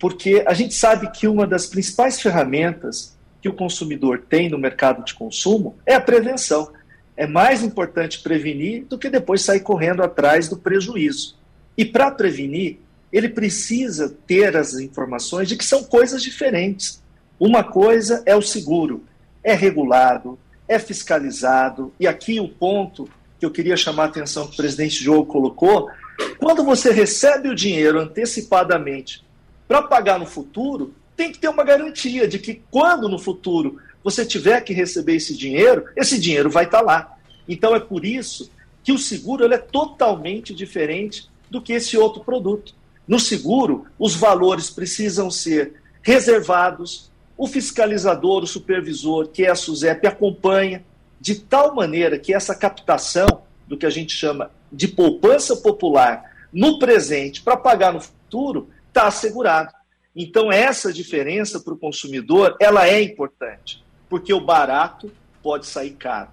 Porque 0.01 0.43
a 0.47 0.53
gente 0.53 0.75
sabe 0.75 1.11
que 1.13 1.29
uma 1.29 1.47
das 1.47 1.67
principais 1.67 2.21
ferramentas 2.21 3.17
que 3.41 3.49
o 3.49 3.53
consumidor 3.53 4.25
tem 4.29 4.49
no 4.49 4.59
mercado 4.59 5.05
de 5.05 5.15
consumo 5.15 5.77
é 5.87 5.95
a 5.95 6.01
prevenção. 6.01 6.73
É 7.17 7.27
mais 7.27 7.63
importante 7.63 8.21
prevenir 8.21 8.85
do 8.87 8.99
que 8.99 9.09
depois 9.09 9.43
sair 9.43 9.61
correndo 9.61 10.03
atrás 10.03 10.49
do 10.49 10.57
prejuízo. 10.57 11.37
E 11.79 11.85
para 11.85 12.11
prevenir, 12.11 12.79
ele 13.13 13.29
precisa 13.29 14.13
ter 14.27 14.57
as 14.57 14.75
informações 14.75 15.49
de 15.49 15.57
que 15.57 15.65
são 15.65 15.85
coisas 15.85 16.21
diferentes. 16.21 17.01
Uma 17.39 17.63
coisa 17.63 18.23
é 18.27 18.35
o 18.35 18.43
seguro, 18.43 19.05
é 19.43 19.55
regulado, 19.55 20.37
é 20.69 20.79
fiscalizado, 20.79 21.93
e 21.99 22.07
aqui 22.07 22.41
o 22.41 22.49
ponto 22.49 23.09
que 23.39 23.45
eu 23.45 23.51
queria 23.51 23.77
chamar 23.77 24.05
a 24.05 24.07
atenção 24.07 24.47
que 24.47 24.55
o 24.55 24.57
presidente 24.57 25.03
Diogo 25.03 25.27
colocou, 25.27 25.91
quando 26.39 26.65
você 26.65 26.91
recebe 26.93 27.49
o 27.49 27.55
dinheiro 27.55 28.01
antecipadamente 28.01 29.25
para 29.67 29.83
pagar 29.83 30.19
no 30.19 30.27
futuro, 30.27 30.95
tem 31.17 31.31
que 31.31 31.39
ter 31.39 31.49
uma 31.49 31.65
garantia 31.65 32.27
de 32.27 32.39
que 32.39 32.63
quando 32.71 33.09
no 33.09 33.19
futuro 33.19 33.79
você 34.03 34.25
tiver 34.25 34.61
que 34.61 34.73
receber 34.73 35.17
esse 35.17 35.37
dinheiro, 35.37 35.85
esse 35.97 36.19
dinheiro 36.19 36.51
vai 36.51 36.65
estar 36.65 36.79
tá 36.79 36.85
lá. 36.85 37.19
Então 37.49 37.75
é 37.75 37.81
por 37.81 38.05
isso 38.05 38.51
que 38.83 38.93
o 38.93 38.99
seguro 38.99 39.51
é 39.53 39.59
totalmente 39.59 40.55
diferente 40.55 41.29
do 41.51 41.61
que 41.61 41.73
esse 41.73 41.97
outro 41.97 42.23
produto. 42.23 42.75
No 43.07 43.19
seguro, 43.19 43.87
os 43.99 44.15
valores 44.15 44.71
precisam 44.71 45.31
ser 45.31 45.75
reservados, 46.03 47.11
o 47.37 47.47
fiscalizador, 47.47 48.43
o 48.43 48.47
supervisor, 48.47 49.29
que 49.29 49.45
é 49.45 49.51
a 49.51 49.55
SUSEP, 49.55 50.07
acompanha 50.07 50.85
de 51.21 51.37
tal 51.37 51.75
maneira 51.75 52.19
que 52.19 52.35
essa 52.35 52.55
captação 52.55 53.43
do 53.67 53.77
que 53.77 53.87
a 53.87 53.91
gente 53.91 54.13
chama 54.15 54.51
de 54.71 54.87
poupança 54.89 55.57
popular 55.57 56.33
no 56.53 56.79
presente 56.79 57.43
para 57.43 57.57
pagar 57.57 57.93
no 57.93 58.01
futuro 58.01 58.69
está 58.89 59.07
assegurado. 59.07 59.73
Então 60.15 60.53
essa 60.53 60.93
diferença 60.93 61.59
para 61.59 61.75
o 61.75 61.79
consumidor 61.79 62.57
ela 62.61 62.87
é 62.87 63.03
importante, 63.03 63.83
porque 64.09 64.33
o 64.33 64.41
barato 64.41 65.11
pode 65.43 65.67
sair 65.67 65.93
caro. 65.93 66.31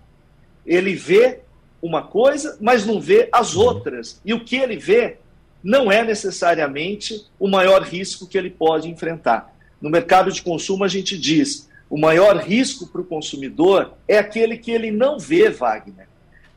Ele 0.65 0.93
vê 0.93 1.39
uma 1.81 2.03
coisa, 2.03 2.58
mas 2.62 2.86
não 2.86 3.01
vê 3.01 3.27
as 3.31 3.55
uhum. 3.55 3.63
outras. 3.63 4.22
E 4.24 4.34
o 4.34 4.46
que 4.46 4.55
ele 4.55 4.77
vê 4.77 5.17
não 5.63 5.91
é 5.91 6.03
necessariamente 6.03 7.25
o 7.39 7.48
maior 7.48 7.81
risco 7.81 8.27
que 8.27 8.38
ele 8.38 8.50
pode 8.50 8.88
enfrentar. 8.88 9.53
No 9.82 9.90
mercado 9.90 10.32
de 10.32 10.42
consumo, 10.42 10.84
a 10.84 10.88
gente 10.88 11.18
diz: 11.18 11.70
o 11.90 12.00
maior 12.00 12.38
risco 12.38 12.88
para 12.88 13.02
o 13.02 13.06
consumidor 13.06 13.94
é 14.08 14.18
aquele 14.18 14.58
que 14.58 14.72
ele 14.72 14.92
não 14.92 15.20
vê, 15.20 15.50
Wagner. 15.50 16.08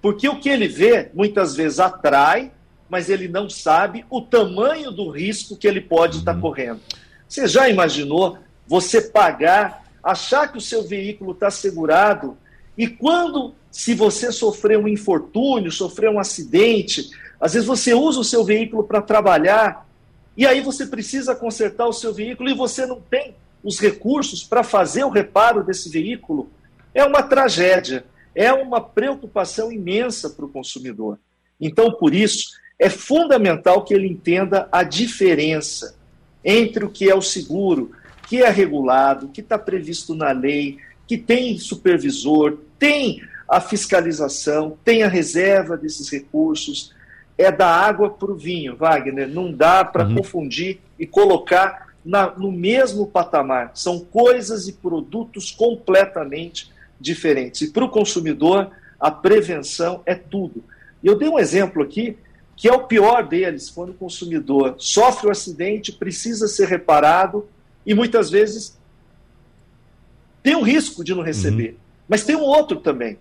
Porque 0.01 0.29
o 0.29 0.39
que 0.39 0.49
ele 0.49 0.69
vê 0.69 1.11
muitas 1.15 1.57
vezes 1.57 1.81
atrai, 1.81 2.53
mas 2.89 3.09
ele 3.09 3.27
não 3.27 3.49
sabe 3.49 4.05
o 4.11 4.21
tamanho 4.21 4.91
do 4.91 5.09
risco 5.09 5.57
que 5.57 5.67
ele 5.67 5.81
pode 5.81 6.19
estar 6.19 6.35
uhum. 6.35 6.41
correndo. 6.41 6.81
Você 7.27 7.49
já 7.49 7.69
imaginou 7.69 8.39
você 8.67 9.01
pagar, 9.01 9.85
achar 10.03 10.53
que 10.53 10.59
o 10.59 10.61
seu 10.61 10.83
veículo 10.83 11.33
está 11.33 11.51
segurado 11.51 12.37
e 12.77 12.87
quando, 12.87 13.55
se 13.71 13.95
você 13.95 14.31
sofrer 14.31 14.79
um 14.79 14.89
infortúnio, 14.89 15.71
sofrer 15.71 16.11
um 16.11 16.19
acidente, 16.19 17.11
às 17.41 17.55
vezes 17.55 17.67
você 17.67 17.95
usa 17.95 18.21
o 18.21 18.25
seu 18.25 18.45
veículo 18.45 18.85
para 18.85 19.01
trabalhar 19.01 19.89
e 20.37 20.47
aí 20.47 20.61
você 20.61 20.87
precisa 20.87 21.35
consertar 21.35 21.87
o 21.87 21.93
seu 21.93 22.13
veículo 22.13 22.51
e 22.51 22.55
você 22.55 22.87
não 22.87 23.01
tem 23.01 23.35
os 23.63 23.79
recursos 23.79 24.43
para 24.45 24.63
fazer 24.63 25.05
o 25.05 25.11
reparo 25.11 25.65
desse 25.65 25.89
veículo, 25.89 26.51
é 26.93 27.05
uma 27.05 27.23
tragédia, 27.23 28.05
é 28.35 28.53
uma 28.53 28.81
preocupação 28.81 29.73
imensa 29.73 30.29
para 30.29 30.45
o 30.45 30.49
consumidor. 30.49 31.19
Então, 31.61 31.93
por 31.93 32.15
isso, 32.15 32.51
é 32.79 32.91
fundamental 32.91 33.85
que 33.85 33.95
ele 33.95 34.09
entenda 34.09 34.69
a 34.71 34.83
diferença 34.83 35.97
entre 36.45 36.85
o 36.85 36.91
que 36.91 37.09
é 37.09 37.15
o 37.15 37.23
seguro, 37.23 37.93
que 38.29 38.43
é 38.43 38.51
regulado, 38.51 39.29
que 39.29 39.41
está 39.41 39.59
previsto 39.59 40.15
na 40.15 40.33
lei, 40.33 40.79
que 41.07 41.17
tem 41.17 41.59
supervisor, 41.59 42.59
tem 42.79 43.23
a 43.49 43.61
fiscalização, 43.61 44.77
tem 44.85 45.03
a 45.03 45.09
reserva 45.09 45.77
desses 45.77 46.09
recursos, 46.11 46.94
é 47.37 47.51
da 47.51 47.69
água 47.69 48.11
para 48.11 48.31
o 48.31 48.37
vinho, 48.37 48.77
Wagner. 48.77 49.29
Não 49.29 49.53
dá 49.53 49.85
para 49.85 50.07
uhum. 50.07 50.17
confundir 50.17 50.81
e 50.99 51.07
colocar 51.07 51.89
na, 52.05 52.31
no 52.31 52.53
mesmo 52.53 53.07
patamar. 53.07 53.73
São 53.75 54.01
coisas 54.01 54.69
e 54.69 54.73
produtos 54.73 55.51
completamente 55.51 56.73
diferentes. 57.01 57.63
E 57.63 57.71
para 57.71 57.85
o 57.85 57.89
consumidor, 57.89 58.71
a 59.01 59.11
prevenção 59.11 60.03
é 60.07 60.15
tudo. 60.15 60.63
E 61.03 61.07
eu 61.07 61.19
dei 61.19 61.29
um 61.29 61.39
exemplo 61.39 61.83
aqui, 61.83 62.17
que 62.57 62.69
é 62.69 62.73
o 62.73 62.85
pior 62.85 63.27
deles, 63.27 63.69
quando 63.69 63.91
o 63.91 63.95
consumidor 63.95 64.77
sofre 64.79 65.27
o 65.27 65.29
um 65.29 65.33
acidente, 65.33 65.93
precisa 65.93 66.47
ser 66.47 66.69
reparado 66.69 67.47
e 67.85 67.95
muitas 67.95 68.31
vezes 68.31 68.79
tem 70.43 70.55
o 70.55 70.63
risco 70.63 71.03
de 71.03 71.15
não 71.15 71.23
receber. 71.23 71.71
Uhum. 71.71 71.77
Mas 72.09 72.25
tem 72.25 72.37
um 72.37 72.43
outro 72.43 72.81
também, 72.81 73.19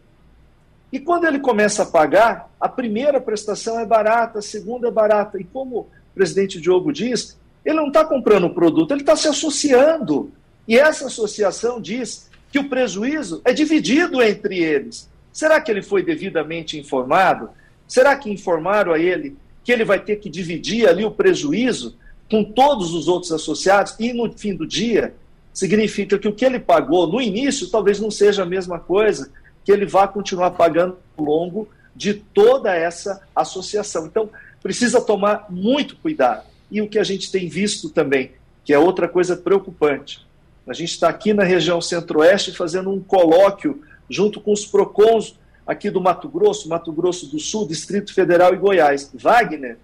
e 0.94 1.00
quando 1.00 1.26
ele 1.26 1.40
começa 1.40 1.82
a 1.82 1.86
pagar, 1.88 2.54
a 2.62 2.70
primeira 2.70 3.20
prestação 3.20 3.80
é 3.80 3.86
barata, 3.86 4.38
a 4.38 4.42
segunda 4.44 4.90
é 4.90 4.92
barata. 4.92 5.42
E 5.42 5.44
como 5.44 5.80
o 5.80 5.88
presidente 6.14 6.62
Diogo 6.62 6.94
diz, 6.94 7.36
Ele 7.66 7.78
não 7.78 7.88
está 7.88 8.06
comprando 8.06 8.44
o 8.44 8.54
produto, 8.54 8.92
ele 8.92 9.02
está 9.02 9.16
se 9.16 9.28
associando. 9.28 10.32
E 10.68 10.78
essa 10.78 11.08
associação 11.08 11.82
diz 11.82 12.30
que 12.52 12.60
o 12.60 12.70
prejuízo 12.70 13.42
é 13.44 13.52
dividido 13.52 14.22
entre 14.22 14.60
eles. 14.60 15.10
Será 15.32 15.60
que 15.60 15.72
ele 15.72 15.82
foi 15.82 16.04
devidamente 16.04 16.78
informado? 16.78 17.50
Será 17.88 18.16
que 18.16 18.30
informaram 18.30 18.94
a 18.94 19.00
ele 19.00 19.36
que 19.64 19.72
ele 19.72 19.84
vai 19.84 20.00
ter 20.00 20.18
que 20.18 20.30
dividir 20.30 20.88
ali 20.88 21.04
o 21.04 21.10
prejuízo 21.10 21.98
com 22.30 22.44
todos 22.44 22.94
os 22.94 23.08
outros 23.08 23.32
associados? 23.32 23.96
E 24.00 24.14
no 24.14 24.32
fim 24.32 24.54
do 24.54 24.68
dia, 24.68 25.16
significa 25.52 26.20
que 26.20 26.28
o 26.28 26.34
que 26.34 26.46
ele 26.46 26.60
pagou 26.60 27.08
no 27.08 27.20
início 27.20 27.72
talvez 27.72 28.00
não 28.00 28.12
seja 28.12 28.44
a 28.44 28.46
mesma 28.46 28.78
coisa 28.78 29.32
que 29.64 29.72
ele 29.72 29.86
vá 29.86 30.08
continuar 30.08 30.52
pagando 30.52 30.98
ao 31.18 31.26
longo 31.26 31.68
de 31.96 32.14
toda 32.14 32.76
essa 32.76 33.22
associação. 33.36 34.06
Então, 34.06 34.30
precisa 34.62 35.02
tomar 35.02 35.48
muito 35.50 35.96
cuidado. 35.98 36.46
E 36.72 36.82
o 36.82 36.88
que 36.88 36.98
a 36.98 37.04
gente 37.04 37.32
tem 37.32 37.48
visto 37.48 37.90
também, 37.90 38.32
que 38.64 38.74
é 38.74 38.80
outra 38.80 39.08
coisa 39.08 39.36
preocupante. 39.36 40.26
A 40.66 40.74
gente 40.74 40.92
está 40.92 41.10
aqui 41.10 41.34
na 41.34 41.44
região 41.44 41.82
centro-oeste 41.82 42.56
fazendo 42.56 42.90
um 42.90 43.02
colóquio 43.02 43.82
junto 44.10 44.40
com 44.40 44.54
os 44.54 44.66
PROCONs 44.66 45.38
aqui 45.68 45.90
do 45.90 46.02
Mato 46.02 46.28
Grosso, 46.30 46.70
Mato 46.70 46.92
Grosso 46.92 47.28
do 47.28 47.40
Sul, 47.40 47.68
Distrito 47.68 48.14
Federal 48.14 48.54
e 48.54 48.58
Goiás. 48.58 49.12
Wagner, 49.14 49.78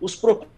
os 0.00 0.16
PROCONs 0.16 0.50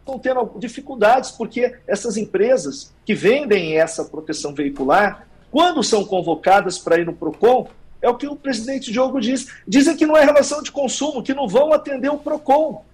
estão 0.00 0.18
tendo 0.18 0.58
dificuldades 0.58 1.30
porque 1.30 1.76
essas 1.86 2.16
empresas 2.16 2.92
que 3.04 3.14
vendem 3.14 3.78
essa 3.78 4.04
proteção 4.04 4.54
veicular, 4.54 5.26
quando 5.50 5.82
são 5.82 6.04
convocadas 6.04 6.78
para 6.78 6.98
ir 6.98 7.06
no 7.06 7.12
PROCON, 7.12 7.68
é 8.04 8.08
o 8.10 8.14
que 8.14 8.26
o 8.26 8.36
presidente 8.36 8.92
Diogo 8.92 9.18
diz. 9.18 9.48
Dizem 9.66 9.96
que 9.96 10.04
não 10.04 10.14
é 10.14 10.22
relação 10.22 10.62
de 10.62 10.70
consumo, 10.70 11.22
que 11.22 11.32
não 11.32 11.48
vão 11.48 11.72
atender 11.72 12.10
o 12.10 12.18
PROCON. 12.18 12.84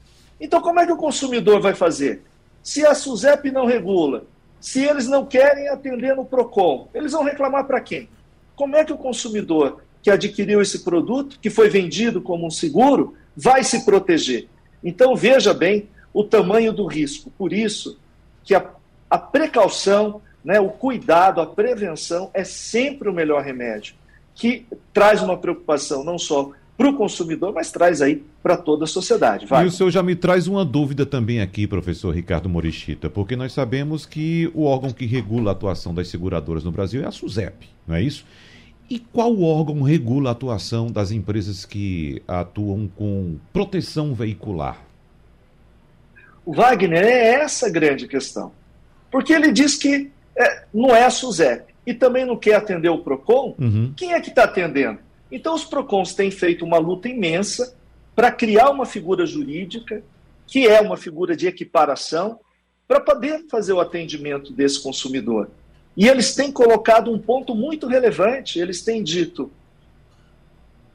Então, 0.41 0.61
como 0.61 0.79
é 0.79 0.87
que 0.87 0.93
o 0.93 0.97
consumidor 0.97 1.61
vai 1.61 1.75
fazer? 1.75 2.23
Se 2.63 2.87
a 2.87 2.95
SUSEP 2.95 3.51
não 3.51 3.67
regula, 3.67 4.25
se 4.61 4.85
eles 4.85 5.09
não 5.09 5.27
querem 5.27 5.69
atender 5.69 6.15
no 6.15 6.25
PROCON, 6.25 6.89
eles 6.95 7.11
vão 7.11 7.25
reclamar 7.25 7.65
para 7.65 7.81
quem? 7.81 8.09
Como 8.55 8.77
é 8.77 8.85
que 8.85 8.93
o 8.93 8.97
consumidor 8.97 9.83
que 10.01 10.13
adquiriu 10.13 10.63
esse 10.63 10.85
produto, 10.85 11.41
que 11.43 11.51
foi 11.51 11.69
vendido 11.69 12.23
como 12.23 12.47
um 12.47 12.51
seguro, 12.51 13.15
vai 13.37 13.65
se 13.65 13.85
proteger? 13.85 14.47
Então, 14.83 15.17
veja 15.17 15.53
bem 15.53 15.89
o 16.15 16.23
tamanho 16.23 16.73
do 16.73 16.87
risco. 16.87 17.33
Por 17.37 17.53
isso 17.53 17.99
que 18.45 18.55
a, 18.55 18.65
a 19.11 19.19
precaução, 19.19 20.23
né, 20.45 20.61
o 20.61 20.69
cuidado, 20.69 21.41
a 21.41 21.47
prevenção 21.47 22.31
é 22.33 22.45
sempre 22.45 23.09
o 23.09 23.13
melhor 23.13 23.43
remédio, 23.43 23.95
que 24.35 24.67
traz 24.93 25.23
uma 25.23 25.37
preocupação 25.37 26.05
não 26.05 26.19
só 26.19 26.53
para 26.81 26.89
o 26.89 26.97
consumidor, 26.97 27.53
mas 27.53 27.71
traz 27.71 28.01
aí 28.01 28.25
para 28.43 28.57
toda 28.57 28.85
a 28.85 28.87
sociedade. 28.87 29.45
Vai. 29.45 29.65
E 29.65 29.69
o 29.69 29.71
senhor 29.71 29.91
já 29.91 30.03
me 30.03 30.17
traz 30.17 30.47
uma 30.47 30.65
dúvida 30.65 31.05
também 31.05 31.43
aqui, 31.43 31.67
professor 31.67 32.15
Ricardo 32.15 32.49
Morichita, 32.49 33.11
porque 33.11 33.37
nós 33.37 33.53
sabemos 33.53 34.07
que 34.07 34.51
o 34.55 34.65
órgão 34.65 34.91
que 34.91 35.05
regula 35.05 35.51
a 35.51 35.53
atuação 35.53 35.93
das 35.93 36.09
seguradoras 36.09 36.65
no 36.65 36.73
Brasil 36.73 37.03
é 37.03 37.07
a 37.07 37.11
SUSEP, 37.11 37.69
não 37.87 37.97
é 37.97 38.03
isso? 38.03 38.25
E 38.89 38.99
qual 38.99 39.41
órgão 39.43 39.83
regula 39.83 40.31
a 40.31 40.33
atuação 40.33 40.91
das 40.91 41.11
empresas 41.11 41.67
que 41.67 42.23
atuam 42.27 42.89
com 42.97 43.37
proteção 43.53 44.15
veicular? 44.15 44.83
O 46.47 46.55
Wagner 46.55 47.05
é 47.05 47.35
essa 47.35 47.67
a 47.67 47.71
grande 47.71 48.09
questão. 48.09 48.53
Porque 49.11 49.35
ele 49.35 49.53
diz 49.53 49.77
que 49.77 50.11
é, 50.35 50.65
não 50.73 50.97
é 50.97 51.05
a 51.05 51.11
SUSEP 51.11 51.70
e 51.87 51.95
também 51.95 52.25
não 52.25 52.37
quer 52.37 52.55
atender 52.55 52.89
o 52.89 52.99
PROCON. 52.99 53.55
Uhum. 53.59 53.93
Quem 53.97 54.13
é 54.13 54.21
que 54.21 54.31
está 54.31 54.45
atendendo? 54.45 54.99
Então, 55.31 55.55
os 55.55 55.65
PROCONs 55.65 56.15
têm 56.15 56.31
feito 56.31 56.65
uma 56.65 56.79
luta 56.79 57.09
imensa 57.09 57.75
para 58.15 58.31
criar 58.31 58.71
uma 58.71 58.85
figura 58.85 59.25
jurídica, 59.25 60.03
que 60.47 60.67
é 60.67 60.81
uma 60.81 60.97
figura 60.97 61.37
de 61.37 61.47
equiparação, 61.47 62.41
para 62.87 63.01
poder 63.01 63.47
fazer 63.49 63.73
o 63.73 63.81
atendimento 63.81 64.53
desse 64.53 64.83
consumidor. 64.83 65.49
E 65.97 66.09
eles 66.09 66.35
têm 66.35 66.51
colocado 66.51 67.13
um 67.13 67.19
ponto 67.19 67.55
muito 67.55 67.87
relevante: 67.87 68.59
eles 68.59 68.83
têm 68.83 69.03
dito. 69.03 69.51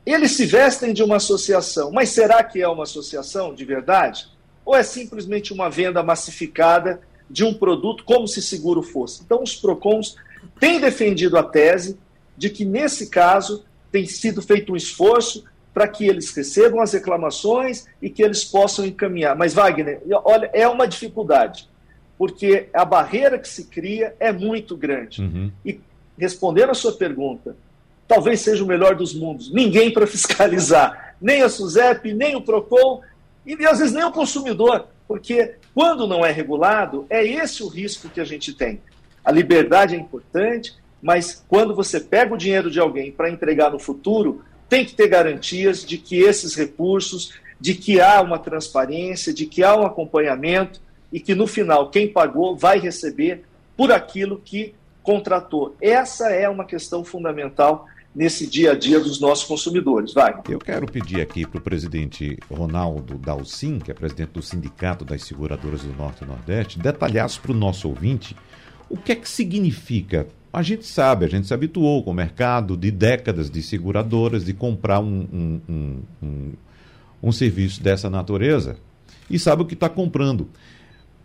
Eles 0.05 0.31
se 0.33 0.45
vestem 0.45 0.93
de 0.93 1.01
uma 1.01 1.15
associação, 1.15 1.91
mas 1.91 2.09
será 2.09 2.43
que 2.43 2.61
é 2.61 2.67
uma 2.67 2.83
associação 2.83 3.55
de 3.55 3.65
verdade? 3.65 4.27
Ou 4.63 4.75
é 4.75 4.83
simplesmente 4.83 5.51
uma 5.51 5.69
venda 5.69 6.03
massificada 6.03 7.01
de 7.29 7.43
um 7.43 7.53
produto 7.53 8.03
como 8.03 8.27
se 8.27 8.41
seguro 8.41 8.83
fosse? 8.83 9.23
Então, 9.23 9.41
os 9.41 9.55
PROCONs 9.55 10.15
têm 10.59 10.79
defendido 10.79 11.37
a 11.37 11.43
tese 11.43 11.97
de 12.37 12.49
que, 12.49 12.65
nesse 12.65 13.09
caso, 13.09 13.65
tem 13.91 14.05
sido 14.05 14.41
feito 14.41 14.73
um 14.73 14.75
esforço 14.75 15.45
para 15.73 15.87
que 15.87 16.07
eles 16.07 16.33
recebam 16.33 16.81
as 16.81 16.93
reclamações 16.93 17.85
e 18.01 18.09
que 18.09 18.23
eles 18.23 18.43
possam 18.43 18.85
encaminhar. 18.85 19.35
Mas, 19.35 19.53
Wagner, 19.53 20.01
olha, 20.23 20.49
é 20.53 20.67
uma 20.67 20.87
dificuldade, 20.87 21.69
porque 22.17 22.69
a 22.73 22.85
barreira 22.85 23.37
que 23.37 23.47
se 23.47 23.65
cria 23.65 24.15
é 24.19 24.31
muito 24.31 24.77
grande. 24.77 25.21
Uhum. 25.21 25.51
E 25.65 25.79
respondendo 26.17 26.69
a 26.69 26.73
sua 26.73 26.93
pergunta, 26.93 27.57
talvez 28.07 28.41
seja 28.41 28.63
o 28.63 28.67
melhor 28.67 28.95
dos 28.95 29.13
mundos. 29.13 29.51
Ninguém 29.51 29.91
para 29.91 30.07
fiscalizar, 30.07 31.15
nem 31.21 31.41
a 31.41 31.49
SUSEP, 31.49 32.13
nem 32.13 32.35
o 32.35 32.41
PROCON, 32.41 33.01
e 33.45 33.53
às 33.65 33.79
vezes 33.79 33.93
nem 33.93 34.03
o 34.03 34.11
consumidor, 34.11 34.87
porque 35.07 35.55
quando 35.73 36.07
não 36.07 36.25
é 36.25 36.31
regulado, 36.31 37.05
é 37.09 37.23
esse 37.23 37.61
o 37.61 37.67
risco 37.67 38.09
que 38.09 38.21
a 38.21 38.25
gente 38.25 38.53
tem. 38.53 38.81
A 39.25 39.31
liberdade 39.31 39.95
é 39.95 39.97
importante, 39.97 40.75
mas 41.01 41.43
quando 41.47 41.75
você 41.75 41.99
pega 41.99 42.33
o 42.33 42.37
dinheiro 42.37 42.69
de 42.69 42.79
alguém 42.79 43.11
para 43.11 43.29
entregar 43.29 43.71
no 43.71 43.79
futuro, 43.79 44.43
tem 44.69 44.85
que 44.85 44.93
ter 44.93 45.07
garantias 45.07 45.83
de 45.83 45.97
que 45.97 46.19
esses 46.19 46.55
recursos, 46.55 47.33
de 47.59 47.73
que 47.73 47.99
há 47.99 48.21
uma 48.21 48.37
transparência, 48.37 49.33
de 49.33 49.45
que 49.45 49.63
há 49.63 49.75
um 49.75 49.85
acompanhamento 49.85 50.79
e 51.11 51.19
que 51.19 51.33
no 51.33 51.47
final 51.47 51.89
quem 51.89 52.07
pagou 52.07 52.55
vai 52.55 52.79
receber 52.79 53.43
por 53.75 53.91
aquilo 53.91 54.41
que 54.43 54.73
contratou. 55.01 55.75
Essa 55.81 56.29
é 56.29 56.49
uma 56.49 56.65
questão 56.65 57.03
fundamental 57.03 57.87
nesse 58.15 58.47
dia 58.47 58.71
a 58.71 58.75
dia 58.75 58.99
dos 58.99 59.19
nossos 59.19 59.43
consumidores. 59.43 60.13
Vai. 60.13 60.35
Eu 60.49 60.59
quero 60.59 60.85
pedir 60.87 61.21
aqui 61.21 61.45
para 61.45 61.59
o 61.59 61.61
presidente 61.61 62.39
Ronaldo 62.49 63.17
Dalcin, 63.17 63.79
que 63.79 63.91
é 63.91 63.93
presidente 63.93 64.29
do 64.29 64.41
Sindicato 64.41 65.03
das 65.03 65.23
Seguradoras 65.23 65.81
do 65.81 65.93
Norte 65.93 66.23
e 66.23 66.27
Nordeste, 66.27 66.79
detalhasse 66.79 67.39
para 67.39 67.51
o 67.51 67.55
nosso 67.55 67.89
ouvinte 67.89 68.35
o 68.89 68.97
que 68.97 69.11
é 69.11 69.15
que 69.15 69.29
significa 69.29 70.27
a 70.55 70.61
gente 70.61 70.85
sabe, 70.85 71.25
a 71.25 71.27
gente 71.27 71.47
se 71.47 71.53
habituou 71.53 72.01
com 72.01 72.11
o 72.11 72.13
mercado 72.13 72.77
de 72.77 72.89
décadas 72.89 73.49
de 73.49 73.61
seguradoras, 73.61 74.45
de 74.45 74.53
comprar 74.53 75.01
um, 75.01 75.27
um, 75.33 75.61
um, 75.67 75.99
um, 76.23 76.51
um 77.21 77.31
serviço 77.33 77.83
dessa 77.83 78.09
natureza 78.09 78.77
e 79.29 79.37
sabe 79.37 79.63
o 79.63 79.65
que 79.65 79.73
está 79.73 79.89
comprando. 79.89 80.47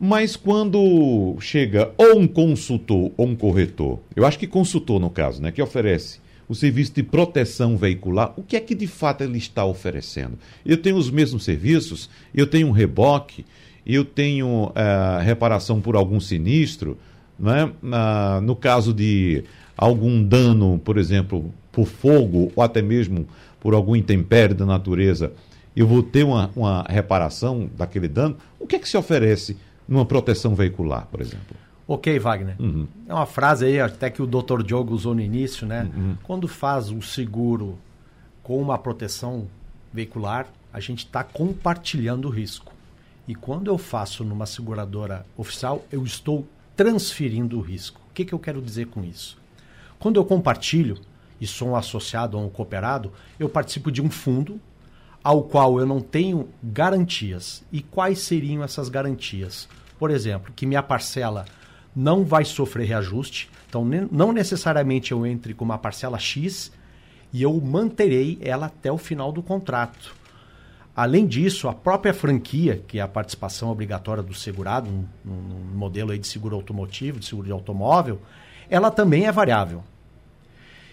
Mas 0.00 0.34
quando 0.34 1.36
chega 1.38 1.92
ou 1.96 2.18
um 2.18 2.26
consultor 2.26 3.12
ou 3.16 3.28
um 3.28 3.36
corretor, 3.36 4.00
eu 4.16 4.26
acho 4.26 4.36
que 4.36 4.48
consultor 4.48 4.98
no 4.98 5.10
caso, 5.10 5.40
né, 5.40 5.52
que 5.52 5.62
oferece 5.62 6.18
o 6.48 6.54
serviço 6.54 6.94
de 6.94 7.04
proteção 7.04 7.76
veicular, 7.76 8.32
o 8.36 8.42
que 8.42 8.56
é 8.56 8.60
que 8.60 8.74
de 8.74 8.88
fato 8.88 9.22
ele 9.22 9.38
está 9.38 9.64
oferecendo? 9.64 10.36
Eu 10.66 10.78
tenho 10.78 10.96
os 10.96 11.08
mesmos 11.08 11.44
serviços, 11.44 12.10
eu 12.34 12.48
tenho 12.48 12.66
um 12.66 12.72
reboque, 12.72 13.46
eu 13.86 14.04
tenho 14.04 14.64
uh, 14.70 15.22
reparação 15.22 15.80
por 15.80 15.94
algum 15.94 16.18
sinistro, 16.18 16.98
né? 17.40 17.72
Ah, 17.92 18.40
no 18.42 18.54
caso 18.54 18.92
de 18.92 19.44
algum 19.76 20.22
dano, 20.22 20.78
por 20.84 20.98
exemplo, 20.98 21.52
por 21.72 21.86
fogo 21.86 22.52
ou 22.54 22.62
até 22.62 22.82
mesmo 22.82 23.26
por 23.58 23.74
algum 23.74 23.96
intempério 23.96 24.54
da 24.54 24.66
natureza, 24.66 25.32
eu 25.74 25.86
vou 25.86 26.02
ter 26.02 26.24
uma, 26.24 26.50
uma 26.54 26.82
reparação 26.88 27.70
daquele 27.76 28.08
dano, 28.08 28.36
o 28.58 28.66
que 28.66 28.76
é 28.76 28.78
que 28.78 28.88
se 28.88 28.96
oferece 28.96 29.56
numa 29.88 30.04
proteção 30.04 30.54
veicular, 30.54 31.06
por 31.10 31.20
exemplo? 31.20 31.56
Ok, 31.86 32.18
Wagner. 32.18 32.54
Uhum. 32.60 32.86
É 33.08 33.12
uma 33.12 33.26
frase 33.26 33.64
aí 33.64 33.80
até 33.80 34.10
que 34.10 34.22
o 34.22 34.26
Dr. 34.26 34.62
Diogo 34.62 34.94
usou 34.94 35.14
no 35.14 35.20
início, 35.20 35.66
né? 35.66 35.90
Uhum. 35.94 36.16
Quando 36.22 36.46
faz 36.46 36.90
um 36.90 37.02
seguro 37.02 37.76
com 38.42 38.60
uma 38.62 38.78
proteção 38.78 39.48
veicular, 39.92 40.46
a 40.72 40.78
gente 40.78 41.04
está 41.04 41.24
compartilhando 41.24 42.26
o 42.26 42.30
risco. 42.30 42.72
E 43.26 43.34
quando 43.34 43.68
eu 43.68 43.76
faço 43.76 44.22
numa 44.22 44.46
seguradora 44.46 45.26
oficial, 45.36 45.84
eu 45.90 46.04
estou 46.04 46.46
transferindo 46.80 47.58
o 47.58 47.60
risco. 47.60 48.00
O 48.08 48.14
que, 48.14 48.24
que 48.24 48.32
eu 48.32 48.38
quero 48.38 48.62
dizer 48.62 48.86
com 48.86 49.04
isso? 49.04 49.36
Quando 49.98 50.18
eu 50.18 50.24
compartilho 50.24 50.96
e 51.38 51.46
sou 51.46 51.68
um 51.68 51.76
associado 51.76 52.38
ou 52.38 52.46
um 52.46 52.48
cooperado, 52.48 53.12
eu 53.38 53.50
participo 53.50 53.92
de 53.92 54.00
um 54.00 54.10
fundo 54.10 54.58
ao 55.22 55.42
qual 55.42 55.78
eu 55.78 55.84
não 55.84 56.00
tenho 56.00 56.48
garantias. 56.62 57.62
E 57.70 57.82
quais 57.82 58.20
seriam 58.20 58.64
essas 58.64 58.88
garantias? 58.88 59.68
Por 59.98 60.10
exemplo, 60.10 60.54
que 60.56 60.64
minha 60.64 60.82
parcela 60.82 61.44
não 61.94 62.24
vai 62.24 62.46
sofrer 62.46 62.86
reajuste, 62.86 63.50
então 63.68 63.84
não 64.10 64.32
necessariamente 64.32 65.12
eu 65.12 65.26
entre 65.26 65.52
com 65.52 65.66
uma 65.66 65.76
parcela 65.76 66.18
X 66.18 66.72
e 67.30 67.42
eu 67.42 67.60
manterei 67.60 68.38
ela 68.40 68.66
até 68.66 68.90
o 68.90 68.96
final 68.96 69.30
do 69.30 69.42
contrato. 69.42 70.16
Além 71.00 71.26
disso, 71.26 71.66
a 71.66 71.72
própria 71.72 72.12
franquia, 72.12 72.84
que 72.86 72.98
é 72.98 73.00
a 73.00 73.08
participação 73.08 73.70
obrigatória 73.70 74.22
do 74.22 74.34
segurado, 74.34 74.90
um, 74.90 75.06
um 75.26 75.74
modelo 75.74 76.10
aí 76.10 76.18
de 76.18 76.26
seguro 76.26 76.54
automotivo, 76.54 77.18
de 77.18 77.24
seguro 77.24 77.46
de 77.46 77.52
automóvel, 77.52 78.20
ela 78.68 78.90
também 78.90 79.24
é 79.24 79.32
variável. 79.32 79.82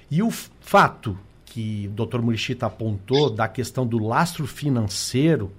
E 0.09 0.23
o 0.23 0.31
fato 0.31 1.19
que 1.45 1.91
o 1.91 2.05
Dr. 2.05 2.21
Murichita 2.21 2.67
apontou 2.67 3.29
da 3.29 3.49
questão 3.49 3.85
do 3.85 3.97
lastro 3.97 4.47
financeiro, 4.47 5.51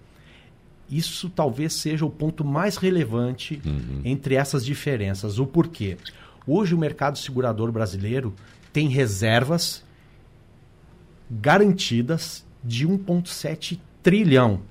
isso 0.88 1.28
talvez 1.28 1.74
seja 1.74 2.06
o 2.06 2.10
ponto 2.10 2.42
mais 2.42 2.78
relevante 2.78 3.60
uhum. 3.66 4.00
entre 4.02 4.34
essas 4.34 4.64
diferenças. 4.64 5.38
O 5.38 5.46
porquê? 5.46 5.98
Hoje 6.46 6.74
o 6.74 6.78
mercado 6.78 7.18
segurador 7.18 7.70
brasileiro 7.70 8.34
tem 8.72 8.88
reservas 8.88 9.84
garantidas 11.30 12.46
de 12.64 12.88
1,7 12.88 13.78
trilhão. 14.08 14.62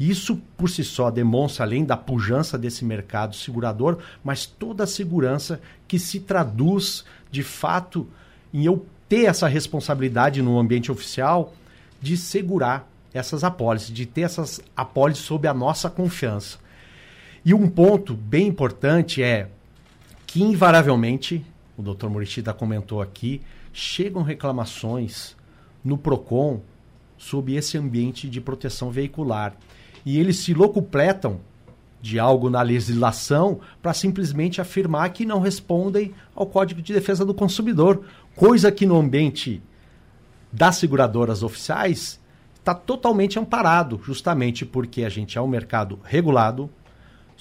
Isso 0.00 0.42
por 0.56 0.68
si 0.68 0.82
só 0.82 1.08
demonstra, 1.08 1.64
além 1.64 1.84
da 1.84 1.96
pujança 1.96 2.58
desse 2.58 2.84
mercado 2.84 3.36
segurador, 3.36 3.98
mas 4.24 4.44
toda 4.44 4.82
a 4.82 4.88
segurança 4.88 5.60
que 5.86 6.00
se 6.00 6.18
traduz 6.18 7.04
de 7.30 7.44
fato 7.44 8.08
em 8.52 8.64
eu 8.64 8.84
ter 9.08 9.26
essa 9.26 9.46
responsabilidade 9.46 10.42
no 10.42 10.58
ambiente 10.58 10.90
oficial 10.90 11.54
de 12.00 12.16
segurar 12.16 12.90
essas 13.14 13.44
apólices, 13.44 13.92
de 13.92 14.04
ter 14.04 14.22
essas 14.22 14.60
apólices 14.76 15.24
sob 15.24 15.46
a 15.46 15.54
nossa 15.54 15.88
confiança. 15.88 16.58
E 17.44 17.54
um 17.54 17.68
ponto 17.68 18.14
bem 18.14 18.48
importante 18.48 19.22
é 19.22 19.48
que, 20.26 20.42
invariavelmente, 20.42 21.46
o 21.78 21.82
Dr. 21.82 22.08
Morishida 22.08 22.52
comentou 22.52 23.00
aqui, 23.00 23.42
chegam 23.72 24.24
reclamações 24.24 25.36
no 25.84 25.96
PROCON 25.96 26.60
sob 27.22 27.54
esse 27.54 27.78
ambiente 27.78 28.28
de 28.28 28.40
proteção 28.40 28.90
veicular. 28.90 29.54
E 30.04 30.18
eles 30.18 30.38
se 30.38 30.52
locupletam 30.52 31.40
de 32.00 32.18
algo 32.18 32.50
na 32.50 32.60
legislação 32.62 33.60
para 33.80 33.94
simplesmente 33.94 34.60
afirmar 34.60 35.08
que 35.10 35.24
não 35.24 35.38
respondem 35.38 36.12
ao 36.34 36.46
Código 36.46 36.82
de 36.82 36.92
Defesa 36.92 37.24
do 37.24 37.32
Consumidor, 37.32 38.02
coisa 38.34 38.72
que 38.72 38.84
no 38.84 38.98
ambiente 38.98 39.62
das 40.50 40.76
seguradoras 40.76 41.44
oficiais 41.44 42.20
está 42.54 42.74
totalmente 42.74 43.38
amparado, 43.38 44.00
justamente 44.04 44.66
porque 44.66 45.04
a 45.04 45.08
gente 45.08 45.38
é 45.38 45.40
um 45.40 45.46
mercado 45.46 46.00
regulado, 46.02 46.68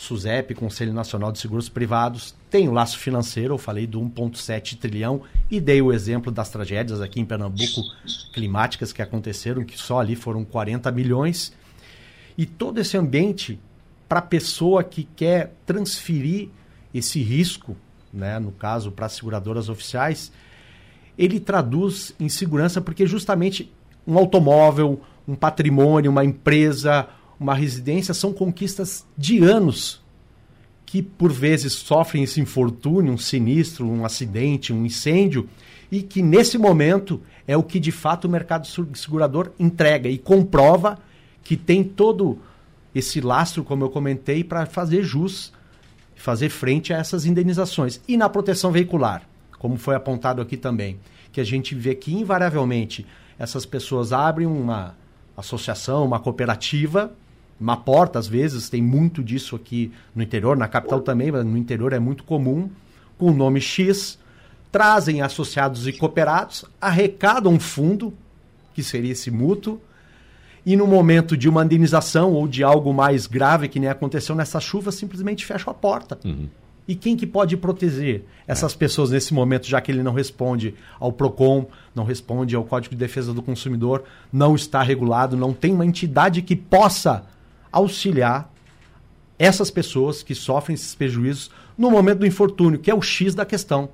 SUSEP, 0.01 0.55
Conselho 0.55 0.91
Nacional 0.91 1.31
de 1.31 1.37
Seguros 1.37 1.69
Privados, 1.69 2.33
tem 2.49 2.67
o 2.67 2.71
laço 2.71 2.97
financeiro, 2.97 3.53
eu 3.53 3.57
falei 3.59 3.85
do 3.85 4.01
1,7 4.01 4.75
trilhão 4.75 5.21
e 5.49 5.59
dei 5.59 5.79
o 5.79 5.93
exemplo 5.93 6.31
das 6.31 6.49
tragédias 6.49 6.99
aqui 7.01 7.19
em 7.19 7.25
Pernambuco 7.25 7.81
climáticas 8.33 8.91
que 8.91 8.99
aconteceram, 8.99 9.63
que 9.63 9.77
só 9.77 9.99
ali 9.99 10.15
foram 10.15 10.43
40 10.43 10.91
milhões. 10.91 11.53
E 12.35 12.47
todo 12.47 12.79
esse 12.79 12.97
ambiente 12.97 13.59
para 14.09 14.17
a 14.17 14.23
pessoa 14.23 14.83
que 14.83 15.03
quer 15.03 15.53
transferir 15.67 16.49
esse 16.91 17.21
risco, 17.21 17.77
né, 18.11 18.39
no 18.39 18.51
caso 18.51 18.91
para 18.91 19.05
as 19.05 19.13
seguradoras 19.13 19.69
oficiais, 19.69 20.31
ele 21.15 21.39
traduz 21.39 22.15
em 22.19 22.27
segurança 22.27 22.81
porque 22.81 23.05
justamente 23.05 23.71
um 24.07 24.17
automóvel, 24.17 24.99
um 25.27 25.35
patrimônio, 25.35 26.09
uma 26.09 26.25
empresa, 26.25 27.07
uma 27.41 27.55
residência 27.55 28.13
são 28.13 28.31
conquistas 28.31 29.03
de 29.17 29.39
anos 29.39 29.99
que 30.85 31.01
por 31.01 31.31
vezes 31.31 31.73
sofrem 31.73 32.23
esse 32.23 32.39
infortúnio, 32.39 33.13
um 33.13 33.17
sinistro, 33.17 33.89
um 33.89 34.05
acidente, 34.05 34.71
um 34.71 34.85
incêndio 34.85 35.49
e 35.91 36.03
que 36.03 36.21
nesse 36.21 36.59
momento 36.59 37.19
é 37.47 37.57
o 37.57 37.63
que 37.63 37.79
de 37.79 37.91
fato 37.91 38.25
o 38.25 38.29
mercado 38.29 38.67
segurador 38.93 39.49
entrega 39.59 40.07
e 40.07 40.19
comprova 40.19 40.99
que 41.43 41.57
tem 41.57 41.83
todo 41.83 42.37
esse 42.93 43.19
lastro, 43.19 43.63
como 43.63 43.83
eu 43.85 43.89
comentei, 43.89 44.43
para 44.43 44.67
fazer 44.67 45.01
jus, 45.01 45.51
fazer 46.15 46.49
frente 46.49 46.93
a 46.93 46.97
essas 46.97 47.25
indenizações. 47.25 47.99
E 48.07 48.15
na 48.17 48.29
proteção 48.29 48.71
veicular, 48.71 49.27
como 49.57 49.77
foi 49.77 49.95
apontado 49.95 50.43
aqui 50.43 50.57
também, 50.57 50.99
que 51.31 51.41
a 51.41 51.45
gente 51.45 51.73
vê 51.73 51.95
que 51.95 52.13
invariavelmente 52.13 53.03
essas 53.39 53.65
pessoas 53.65 54.13
abrem 54.13 54.45
uma 54.45 54.95
associação, 55.35 56.05
uma 56.05 56.19
cooperativa, 56.19 57.11
uma 57.61 57.77
porta 57.77 58.17
às 58.17 58.27
vezes, 58.27 58.69
tem 58.69 58.81
muito 58.81 59.23
disso 59.23 59.55
aqui 59.55 59.91
no 60.15 60.23
interior, 60.23 60.57
na 60.57 60.67
capital 60.67 60.99
também, 60.99 61.31
mas 61.31 61.45
no 61.45 61.55
interior 61.55 61.93
é 61.93 61.99
muito 61.99 62.23
comum, 62.23 62.69
com 63.19 63.27
o 63.27 63.33
nome 63.33 63.61
X, 63.61 64.17
trazem 64.71 65.21
associados 65.21 65.87
e 65.87 65.93
cooperados, 65.93 66.65
arrecadam 66.81 67.53
um 67.53 67.59
fundo, 67.59 68.11
que 68.73 68.81
seria 68.81 69.11
esse 69.11 69.29
mútuo, 69.29 69.79
e 70.65 70.75
no 70.75 70.87
momento 70.87 71.37
de 71.37 71.47
uma 71.47 71.63
indenização 71.63 72.33
ou 72.33 72.47
de 72.47 72.63
algo 72.63 72.91
mais 72.91 73.27
grave 73.27 73.67
que 73.67 73.79
nem 73.79 73.89
aconteceu 73.89 74.35
nessa 74.35 74.59
chuva, 74.59 74.91
simplesmente 74.91 75.45
fecha 75.45 75.69
a 75.69 75.73
porta. 75.73 76.17
Uhum. 76.25 76.47
E 76.87 76.95
quem 76.95 77.15
que 77.15 77.27
pode 77.27 77.55
proteger 77.57 78.23
essas 78.47 78.73
é. 78.73 78.77
pessoas 78.77 79.11
nesse 79.11 79.33
momento, 79.35 79.67
já 79.67 79.79
que 79.79 79.91
ele 79.91 80.01
não 80.01 80.13
responde 80.13 80.73
ao 80.99 81.11
PROCON, 81.11 81.67
não 81.93 82.03
responde 82.03 82.55
ao 82.55 82.63
Código 82.63 82.95
de 82.95 82.99
Defesa 82.99 83.33
do 83.33 83.41
Consumidor, 83.41 84.03
não 84.33 84.55
está 84.55 84.81
regulado, 84.81 85.37
não 85.37 85.53
tem 85.53 85.73
uma 85.73 85.85
entidade 85.85 86.41
que 86.41 86.55
possa 86.55 87.23
auxiliar 87.71 88.51
essas 89.37 89.71
pessoas 89.71 90.21
que 90.21 90.35
sofrem 90.35 90.75
esses 90.75 90.93
prejuízos 90.93 91.49
no 91.77 91.89
momento 91.89 92.19
do 92.19 92.27
infortúnio, 92.27 92.79
que 92.79 92.91
é 92.91 92.95
o 92.95 93.01
X 93.01 93.33
da 93.33 93.45
questão. 93.45 93.89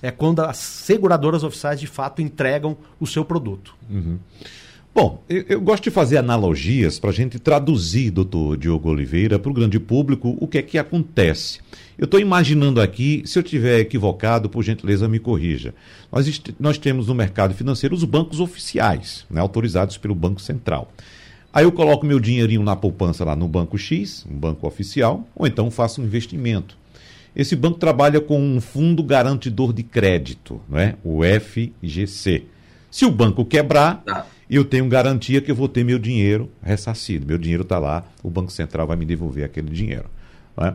É 0.00 0.10
quando 0.10 0.40
as 0.40 0.56
seguradoras 0.56 1.42
oficiais 1.42 1.78
de 1.78 1.86
fato 1.86 2.22
entregam 2.22 2.76
o 2.98 3.06
seu 3.06 3.24
produto. 3.24 3.74
Uhum. 3.90 4.18
Bom, 4.92 5.22
eu, 5.28 5.44
eu, 5.48 5.60
gosto 5.60 5.84
de 5.84 5.90
fazer 5.90 6.16
analogias 6.16 6.98
para 6.98 7.10
a 7.10 7.12
gente 7.12 7.38
traduzir, 7.38 8.10
doutor 8.10 8.56
Diogo 8.56 8.88
Oliveira, 8.88 9.38
para 9.38 9.50
o 9.50 9.54
grande 9.54 9.78
público 9.78 10.36
o 10.40 10.48
que 10.48 10.58
é 10.58 10.62
que 10.62 10.78
acontece. 10.78 11.60
Eu 11.96 12.06
estou 12.06 12.18
imaginando 12.18 12.80
aqui, 12.80 13.22
se 13.24 13.38
eu 13.38 13.42
estiver 13.42 13.78
equivocado, 13.78 14.48
por 14.48 14.64
gentileza 14.64 15.06
me 15.06 15.20
corrija. 15.20 15.74
Nós, 16.10 16.42
nós 16.58 16.76
temos 16.76 17.06
no 17.06 17.14
mercado 17.14 17.54
financeiro 17.54 17.94
os 17.94 18.02
bancos 18.02 18.40
oficiais, 18.40 19.24
né, 19.30 19.40
autorizados 19.40 19.96
pelo 19.96 20.14
Banco 20.14 20.40
Central. 20.40 20.90
Aí 21.52 21.64
eu 21.64 21.72
coloco 21.72 22.06
meu 22.06 22.20
dinheirinho 22.20 22.62
na 22.62 22.76
poupança 22.76 23.24
lá 23.24 23.34
no 23.34 23.48
banco 23.48 23.76
X, 23.76 24.24
um 24.30 24.36
banco 24.36 24.66
oficial, 24.66 25.26
ou 25.34 25.46
então 25.46 25.70
faço 25.70 26.00
um 26.00 26.04
investimento. 26.04 26.78
Esse 27.34 27.56
banco 27.56 27.78
trabalha 27.78 28.20
com 28.20 28.40
um 28.40 28.60
fundo 28.60 29.02
garantidor 29.02 29.72
de 29.72 29.82
crédito, 29.82 30.60
né, 30.68 30.94
o 31.04 31.20
FGC. 31.22 32.44
Se 32.90 33.04
o 33.04 33.10
banco 33.10 33.44
quebrar, 33.44 34.02
tá 34.04 34.26
eu 34.50 34.64
tenho 34.64 34.88
garantia 34.88 35.40
que 35.40 35.48
eu 35.48 35.54
vou 35.54 35.68
ter 35.68 35.84
meu 35.84 35.96
dinheiro 35.96 36.50
ressarcido. 36.60 37.24
Meu 37.24 37.38
dinheiro 37.38 37.62
está 37.62 37.78
lá, 37.78 38.04
o 38.20 38.28
Banco 38.28 38.50
Central 38.50 38.84
vai 38.84 38.96
me 38.96 39.04
devolver 39.04 39.44
aquele 39.44 39.70
dinheiro. 39.70 40.10
Né? 40.56 40.74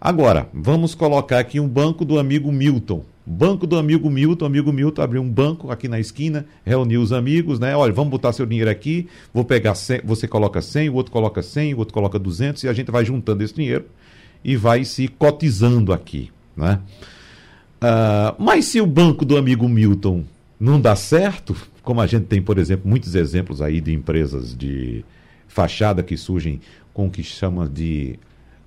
Agora, 0.00 0.48
vamos 0.52 0.94
colocar 0.94 1.38
aqui 1.38 1.58
um 1.58 1.68
banco 1.68 2.04
do 2.04 2.18
amigo 2.18 2.52
Milton. 2.52 3.04
Banco 3.24 3.66
do 3.66 3.76
amigo 3.76 4.08
Milton, 4.08 4.44
amigo 4.44 4.72
Milton 4.72 5.02
abriu 5.02 5.20
um 5.20 5.28
banco 5.28 5.70
aqui 5.72 5.88
na 5.88 5.98
esquina, 5.98 6.46
reuniu 6.64 7.02
os 7.02 7.12
amigos, 7.12 7.58
né? 7.58 7.74
Olha, 7.74 7.92
vamos 7.92 8.10
botar 8.10 8.32
seu 8.32 8.46
dinheiro 8.46 8.70
aqui, 8.70 9.08
vou 9.34 9.44
pegar 9.44 9.74
100, 9.74 10.02
você 10.04 10.28
coloca 10.28 10.62
100, 10.62 10.90
o 10.90 10.94
outro 10.94 11.10
coloca 11.10 11.42
100, 11.42 11.74
o 11.74 11.78
outro 11.78 11.92
coloca 11.92 12.20
200 12.20 12.62
e 12.62 12.68
a 12.68 12.72
gente 12.72 12.90
vai 12.90 13.04
juntando 13.04 13.42
esse 13.42 13.54
dinheiro 13.54 13.86
e 14.44 14.54
vai 14.54 14.84
se 14.84 15.08
cotizando 15.08 15.92
aqui, 15.92 16.30
né? 16.56 16.78
Uh, 17.76 18.40
mas 18.40 18.66
se 18.66 18.80
o 18.80 18.86
banco 18.86 19.24
do 19.24 19.36
amigo 19.36 19.68
Milton 19.68 20.24
não 20.58 20.80
dá 20.80 20.94
certo, 20.94 21.56
como 21.82 22.00
a 22.00 22.06
gente 22.06 22.26
tem, 22.26 22.40
por 22.40 22.58
exemplo, 22.58 22.88
muitos 22.88 23.16
exemplos 23.16 23.60
aí 23.60 23.80
de 23.80 23.92
empresas 23.92 24.56
de 24.56 25.04
fachada 25.48 26.02
que 26.02 26.16
surgem 26.16 26.60
com 26.94 27.08
o 27.08 27.10
que 27.10 27.22
chama 27.24 27.68
de 27.68 28.18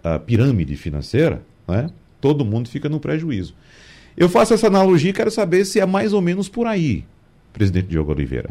uh, 0.03 0.19
pirâmide 0.19 0.75
financeira, 0.75 1.41
né? 1.67 1.89
todo 2.19 2.45
mundo 2.45 2.69
fica 2.69 2.89
no 2.89 2.99
prejuízo. 2.99 3.53
Eu 4.17 4.27
faço 4.27 4.53
essa 4.53 4.67
analogia 4.67 5.12
e 5.12 5.13
quero 5.13 5.31
saber 5.31 5.65
se 5.65 5.79
é 5.79 5.85
mais 5.85 6.13
ou 6.13 6.21
menos 6.21 6.49
por 6.49 6.67
aí, 6.67 7.05
presidente 7.53 7.88
Diogo 7.88 8.12
Oliveira. 8.12 8.49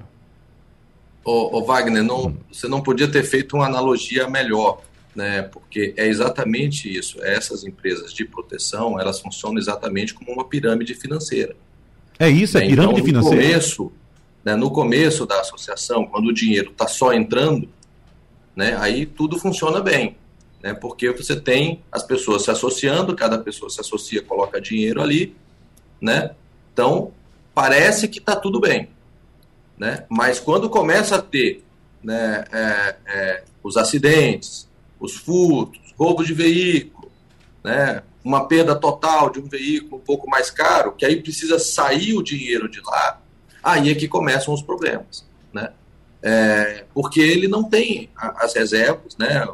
Ô, 1.24 1.58
ô 1.58 1.64
Wagner, 1.64 2.02
não, 2.02 2.28
hum. 2.28 2.37
você 2.50 2.66
não 2.66 2.80
podia 2.80 3.06
ter 3.08 3.22
feito 3.22 3.56
uma 3.56 3.66
analogia 3.66 4.28
melhor, 4.28 4.80
né? 5.14 5.42
porque 5.42 5.92
é 5.96 6.06
exatamente 6.06 6.90
isso. 6.90 7.22
Essas 7.22 7.64
empresas 7.64 8.14
de 8.14 8.24
proteção, 8.24 8.98
elas 8.98 9.20
funcionam 9.20 9.58
exatamente 9.58 10.14
como 10.14 10.32
uma 10.32 10.44
pirâmide 10.44 10.94
financeira. 10.94 11.54
É 12.18 12.28
isso, 12.30 12.56
é 12.56 12.62
né? 12.62 12.68
pirâmide 12.68 13.00
então, 13.00 13.04
financeira? 13.04 13.42
No 13.42 13.48
começo, 13.48 13.92
né, 14.44 14.56
no 14.56 14.70
começo 14.70 15.26
da 15.26 15.40
associação, 15.40 16.06
quando 16.06 16.28
o 16.28 16.32
dinheiro 16.32 16.70
está 16.70 16.88
só 16.88 17.12
entrando, 17.12 17.68
né, 18.56 18.76
aí 18.80 19.04
tudo 19.04 19.38
funciona 19.38 19.80
bem. 19.80 20.16
Né, 20.62 20.74
porque 20.74 21.10
você 21.10 21.40
tem 21.40 21.82
as 21.90 22.02
pessoas 22.02 22.42
se 22.42 22.50
associando, 22.50 23.14
cada 23.14 23.38
pessoa 23.38 23.70
se 23.70 23.80
associa, 23.80 24.22
coloca 24.22 24.60
dinheiro 24.60 25.00
ali, 25.00 25.36
né? 26.00 26.32
Então, 26.72 27.12
parece 27.54 28.08
que 28.08 28.18
está 28.18 28.34
tudo 28.34 28.60
bem. 28.60 28.88
Né? 29.78 30.04
Mas 30.08 30.40
quando 30.40 30.68
começa 30.68 31.16
a 31.16 31.22
ter 31.22 31.64
né, 32.02 32.44
é, 32.52 32.96
é, 33.06 33.44
os 33.62 33.76
acidentes, 33.76 34.68
os 34.98 35.16
furtos, 35.16 35.94
roubo 35.96 36.24
de 36.24 36.34
veículo, 36.34 37.10
né, 37.62 38.02
uma 38.24 38.46
perda 38.46 38.74
total 38.74 39.30
de 39.30 39.40
um 39.40 39.48
veículo 39.48 39.96
um 39.96 40.04
pouco 40.04 40.28
mais 40.28 40.50
caro, 40.50 40.92
que 40.92 41.04
aí 41.06 41.22
precisa 41.22 41.58
sair 41.58 42.14
o 42.14 42.22
dinheiro 42.22 42.68
de 42.68 42.80
lá, 42.80 43.20
aí 43.62 43.90
é 43.90 43.94
que 43.94 44.08
começam 44.08 44.52
os 44.52 44.62
problemas, 44.62 45.26
né? 45.52 45.72
É, 46.20 46.84
porque 46.92 47.20
ele 47.20 47.46
não 47.46 47.62
tem 47.62 48.10
as 48.16 48.54
reservas, 48.54 49.16
né? 49.16 49.46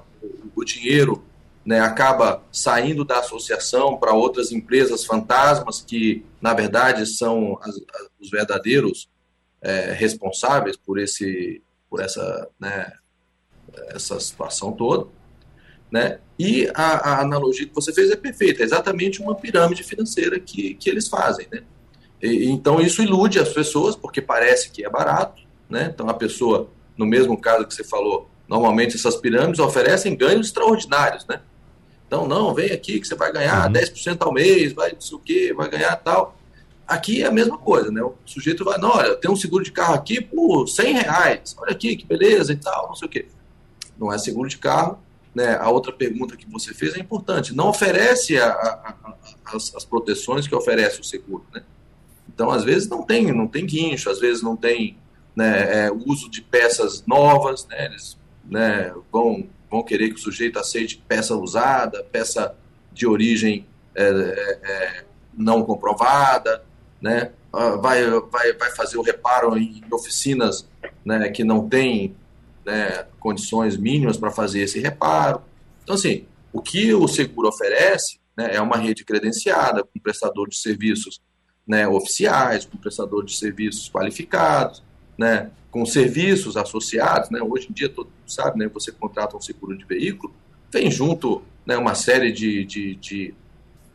O, 0.54 0.64
dinheiro 0.64 1.24
né, 1.64 1.80
acaba 1.80 2.42
saindo 2.52 3.04
da 3.04 3.20
associação 3.20 3.96
para 3.96 4.12
outras 4.12 4.52
empresas 4.52 5.04
fantasmas 5.04 5.80
que, 5.80 6.24
na 6.40 6.52
verdade, 6.52 7.06
são 7.06 7.58
as, 7.62 7.76
as, 7.76 8.08
os 8.20 8.30
verdadeiros 8.30 9.08
é, 9.62 9.92
responsáveis 9.92 10.76
por 10.76 10.98
esse, 10.98 11.62
por 11.88 12.00
essa, 12.00 12.48
né, 12.60 12.92
essa 13.88 14.18
situação 14.20 14.72
toda. 14.72 15.08
Né? 15.90 16.18
E 16.38 16.68
a, 16.74 17.10
a, 17.10 17.20
analogia 17.20 17.66
que 17.66 17.74
você 17.74 17.92
fez 17.92 18.10
é 18.10 18.16
perfeita, 18.16 18.62
é 18.62 18.64
exatamente 18.64 19.22
uma 19.22 19.34
pirâmide 19.34 19.82
financeira 19.82 20.40
que, 20.40 20.74
que 20.74 20.90
eles 20.90 21.08
fazem. 21.08 21.46
Né? 21.52 21.62
E, 22.20 22.46
então 22.50 22.80
isso 22.80 23.02
ilude 23.02 23.38
as 23.38 23.50
pessoas, 23.50 23.94
porque 23.94 24.20
parece 24.20 24.70
que 24.70 24.84
é 24.84 24.90
barato. 24.90 25.42
Né? 25.68 25.90
Então 25.94 26.08
a 26.08 26.14
pessoa, 26.14 26.68
no 26.96 27.06
mesmo 27.06 27.40
caso 27.40 27.66
que 27.66 27.74
você 27.74 27.84
falou, 27.84 28.28
normalmente 28.48 28.96
essas 28.96 29.16
pirâmides 29.16 29.61
oferecem 29.61 30.16
ganhos 30.16 30.48
extraordinários. 30.48 31.26
Né? 31.26 31.40
Então, 32.07 32.28
não, 32.28 32.54
vem 32.54 32.70
aqui 32.70 33.00
que 33.00 33.07
você 33.07 33.14
vai 33.14 33.33
ganhar 33.33 33.66
uhum. 33.66 33.72
10% 33.72 34.18
ao 34.20 34.33
mês, 34.33 34.72
vai 34.72 34.92
não 34.92 35.00
sei 35.00 35.16
o 35.16 35.20
quê, 35.20 35.54
vai 35.54 35.68
ganhar 35.68 35.96
tal. 35.96 36.37
Aqui 36.87 37.22
é 37.22 37.26
a 37.26 37.33
mesma 37.33 37.57
coisa, 37.57 37.90
né? 37.90 38.02
O 38.02 38.14
sujeito 38.26 38.62
vai, 38.62 38.78
não, 38.78 38.90
olha, 38.90 39.16
tem 39.16 39.30
um 39.30 39.37
seguro 39.37 39.64
de 39.64 39.72
carro 39.72 39.94
aqui 39.94 40.20
por 40.20 40.68
100 40.68 40.94
reais, 40.94 41.57
olha 41.59 41.72
aqui 41.72 41.96
que 41.96 42.04
beleza 42.04 42.52
e 42.52 42.57
tal, 42.57 42.88
não 42.88 42.94
sei 42.94 43.09
o 43.09 43.11
quê. 43.11 43.26
Não 43.98 44.12
é 44.12 44.18
seguro 44.18 44.48
de 44.48 44.59
carro, 44.59 44.98
né? 45.35 45.57
A 45.57 45.70
outra 45.70 45.92
pergunta 45.92 46.37
que 46.37 46.46
você 46.48 46.74
fez 46.74 46.94
é 46.94 47.00
importante, 47.00 47.54
não 47.54 47.68
oferece 47.68 48.37
a, 48.37 48.48
a, 48.50 48.94
a, 49.02 49.14
as, 49.57 49.74
as, 49.74 49.85
proteções 49.85 50.46
que 50.46 50.54
oferece 50.54 51.00
o 51.00 51.04
seguro, 51.04 51.44
né? 51.54 51.62
Então, 52.28 52.50
às 52.50 52.64
vezes 52.64 52.87
não 52.87 53.02
tem, 53.02 53.33
não 53.33 53.46
tem 53.46 53.64
guincho, 53.64 54.11
às 54.11 54.20
vezes 54.20 54.42
não 54.42 54.54
tem 54.54 54.98
né, 55.35 55.87
é, 55.87 55.90
uso 55.90 56.30
de 56.30 56.42
peças 56.42 57.02
novas, 57.07 57.66
né? 57.66 57.87
Eles 57.87 58.18
né, 58.48 58.92
vão, 59.11 59.46
vão 59.70 59.83
querer 59.83 60.11
que 60.11 60.16
o 60.16 60.22
sujeito 60.22 60.59
aceite 60.59 61.02
peça 61.09 61.37
usada, 61.37 62.04
peça 62.04 62.54
de 62.92 63.07
origem 63.07 63.66
é, 63.94 64.04
é, 64.04 64.59
é 64.62 65.04
não 65.37 65.64
comprovada, 65.64 66.64
né? 67.00 67.33
Ah, 67.52 67.76
vai, 67.76 68.04
vai, 68.30 68.52
vai 68.54 68.70
fazer 68.72 68.98
o 68.98 69.02
reparo 69.02 69.57
em 69.57 69.83
oficinas 69.92 70.68
né, 71.04 71.28
que 71.28 71.44
não 71.44 71.68
têm 71.68 72.14
né, 72.64 73.07
condições 73.20 73.76
mínimas 73.76 74.16
para 74.16 74.30
fazer 74.30 74.61
esse 74.61 74.80
reparo. 74.80 75.42
Então, 75.83 75.94
assim, 75.94 76.24
o 76.52 76.61
que 76.61 76.92
o 76.94 77.07
seguro 77.07 77.48
oferece 77.48 78.18
né, 78.37 78.54
é 78.54 78.61
uma 78.61 78.76
rede 78.76 79.04
credenciada, 79.04 79.85
com 79.85 80.00
prestador 80.00 80.48
de 80.48 80.57
serviços 80.57 81.20
né, 81.66 81.87
oficiais, 81.87 82.64
com 82.64 82.76
prestador 82.76 83.24
de 83.24 83.37
serviços 83.37 83.88
qualificados, 83.88 84.83
né, 85.16 85.50
com 85.74 85.84
serviços 85.84 86.56
associados. 86.56 87.30
Né, 87.30 87.40
hoje 87.42 87.66
em 87.68 87.72
dia, 87.72 87.88
todo 87.88 88.06
mundo 88.06 88.30
sabe, 88.30 88.60
né, 88.60 88.70
você 88.72 88.92
contrata 88.92 89.37
um 89.37 89.40
seguro 89.40 89.76
de 89.76 89.84
veículo, 89.84 90.32
vem 90.72 90.88
junto 90.88 91.42
né, 91.66 91.76
uma 91.76 91.96
série 91.96 92.30
de, 92.30 92.64
de, 92.64 92.94
de 92.94 93.34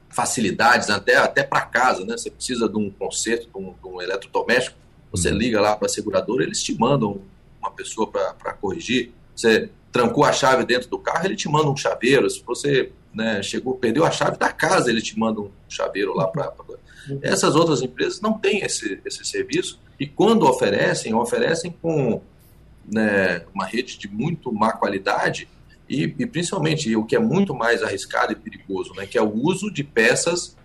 facilidades 0.09 0.89
até, 0.89 1.15
até 1.15 1.41
para 1.41 1.61
casa, 1.61 2.03
né? 2.03 2.17
Você 2.17 2.29
precisa 2.29 2.67
de 2.67 2.77
um 2.77 2.89
conserto, 2.89 3.47
de 3.47 3.57
um, 3.57 3.73
de 3.81 3.87
um 3.87 4.01
eletrodoméstico, 4.01 4.75
você 5.09 5.29
uhum. 5.29 5.37
liga 5.37 5.61
lá 5.61 5.73
para 5.73 5.85
a 5.85 5.89
seguradora, 5.89 6.43
eles 6.43 6.61
te 6.61 6.77
mandam 6.77 7.21
uma 7.61 7.71
pessoa 7.71 8.07
para 8.07 8.53
corrigir. 8.53 9.13
Você 9.33 9.69
trancou 9.89 10.25
a 10.25 10.33
chave 10.33 10.65
dentro 10.65 10.89
do 10.89 10.99
carro, 10.99 11.27
ele 11.27 11.35
te 11.37 11.47
manda 11.47 11.69
um 11.69 11.77
chaveiro. 11.77 12.29
Se 12.29 12.43
você 12.43 12.91
né, 13.13 13.41
chegou, 13.41 13.75
perdeu 13.75 14.03
a 14.03 14.11
chave 14.11 14.37
da 14.37 14.51
casa, 14.51 14.89
ele 14.89 15.01
te 15.01 15.17
manda 15.17 15.39
um 15.39 15.49
chaveiro 15.69 16.13
lá 16.13 16.27
para. 16.27 16.51
Essas 17.21 17.55
outras 17.55 17.81
empresas 17.81 18.21
não 18.21 18.33
têm 18.33 18.59
esse, 18.59 18.99
esse 19.05 19.25
serviço 19.25 19.79
e 19.99 20.07
quando 20.07 20.47
oferecem, 20.47 21.13
oferecem 21.13 21.71
com 21.81 22.21
né, 22.85 23.43
uma 23.53 23.65
rede 23.65 23.97
de 23.97 24.07
muito 24.07 24.51
má 24.51 24.71
qualidade 24.73 25.47
e, 25.87 26.03
e, 26.03 26.25
principalmente 26.25 26.95
o 26.95 27.03
que 27.03 27.15
é 27.15 27.19
muito 27.19 27.53
mais 27.53 27.81
arriscado 27.81 28.31
e 28.31 28.35
perigoso, 28.35 28.93
né, 28.93 29.05
que 29.05 29.17
é 29.17 29.21
o 29.21 29.33
uso 29.33 29.71
de 29.71 29.83
peças 29.83 30.55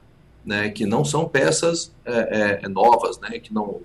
né, 0.45 0.69
que 0.69 0.85
não 0.85 1.05
são 1.05 1.27
peças 1.27 1.93
é, 2.05 2.61
é, 2.63 2.69
novas, 2.69 3.19
né, 3.19 3.39
que 3.39 3.53
não, 3.53 3.81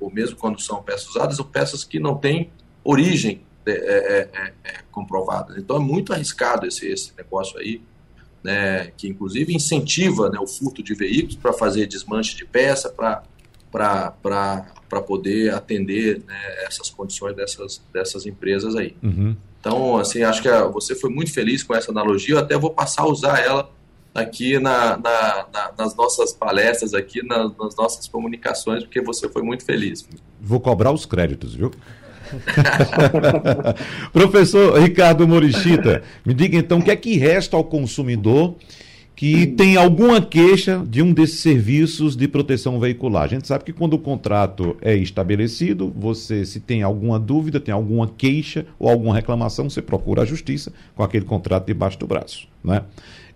ou 0.00 0.10
mesmo 0.10 0.36
quando 0.36 0.60
são 0.60 0.82
peças 0.82 1.08
usadas, 1.08 1.36
são 1.36 1.46
peças 1.46 1.84
que 1.84 2.00
não 2.00 2.16
têm 2.16 2.50
origem 2.82 3.42
é, 3.64 3.70
é, 3.70 4.28
é, 4.32 4.52
é 4.64 4.78
comprovada. 4.90 5.54
Então 5.56 5.76
é 5.76 5.78
muito 5.78 6.12
arriscado 6.12 6.66
esse, 6.66 6.86
esse 6.88 7.12
negócio 7.16 7.58
aí, 7.58 7.80
né, 8.42 8.90
que 8.96 9.08
inclusive 9.08 9.54
incentiva 9.54 10.28
né, 10.28 10.38
o 10.40 10.46
furto 10.46 10.82
de 10.82 10.94
veículos 10.94 11.36
para 11.36 11.52
fazer 11.52 11.86
desmanche 11.86 12.36
de 12.36 12.44
peça, 12.44 12.88
para 12.90 13.22
poder 15.06 15.54
atender 15.54 16.22
né, 16.26 16.64
essas 16.66 16.90
condições 16.90 17.36
dessas, 17.36 17.80
dessas 17.92 18.26
empresas 18.26 18.74
aí. 18.76 18.96
Uhum. 19.02 19.36
Então, 19.60 19.96
assim, 19.96 20.22
acho 20.24 20.42
que 20.42 20.50
você 20.72 20.94
foi 20.94 21.08
muito 21.08 21.32
feliz 21.32 21.62
com 21.62 21.74
essa 21.74 21.92
analogia. 21.92 22.34
Eu 22.34 22.38
até 22.40 22.58
vou 22.58 22.70
passar 22.70 23.02
a 23.02 23.08
usar 23.08 23.38
ela 23.38 23.70
aqui 24.14 24.58
na, 24.58 24.96
na, 24.96 25.46
na, 25.52 25.72
nas 25.78 25.94
nossas 25.94 26.32
palestras, 26.32 26.92
aqui 26.94 27.24
na, 27.24 27.44
nas 27.44 27.76
nossas 27.76 28.08
comunicações, 28.08 28.82
porque 28.82 29.00
você 29.00 29.28
foi 29.28 29.42
muito 29.42 29.64
feliz. 29.64 30.06
Vou 30.40 30.60
cobrar 30.60 30.92
os 30.92 31.06
créditos, 31.06 31.54
viu? 31.54 31.70
Professor 34.12 34.80
Ricardo 34.80 35.26
Morichita, 35.26 36.02
me 36.24 36.34
diga 36.34 36.56
então 36.56 36.78
o 36.78 36.82
que 36.82 36.90
é 36.90 36.96
que 36.96 37.16
resta 37.16 37.56
ao 37.56 37.64
consumidor 37.64 38.56
que 39.14 39.46
tem 39.46 39.76
alguma 39.76 40.20
queixa 40.20 40.84
de 40.84 41.00
um 41.00 41.12
desses 41.12 41.38
serviços 41.40 42.16
de 42.16 42.26
proteção 42.26 42.80
veicular. 42.80 43.22
A 43.22 43.28
gente 43.28 43.46
sabe 43.46 43.62
que 43.62 43.72
quando 43.72 43.94
o 43.94 43.98
contrato 43.98 44.76
é 44.80 44.96
estabelecido, 44.96 45.92
você, 45.96 46.44
se 46.44 46.58
tem 46.58 46.82
alguma 46.82 47.20
dúvida, 47.20 47.60
tem 47.60 47.72
alguma 47.72 48.08
queixa 48.08 48.66
ou 48.80 48.88
alguma 48.88 49.14
reclamação, 49.14 49.70
você 49.70 49.80
procura 49.80 50.22
a 50.22 50.24
justiça 50.24 50.72
com 50.96 51.04
aquele 51.04 51.24
contrato 51.24 51.66
debaixo 51.66 51.98
do 52.00 52.06
braço. 52.06 52.48
Né? 52.64 52.82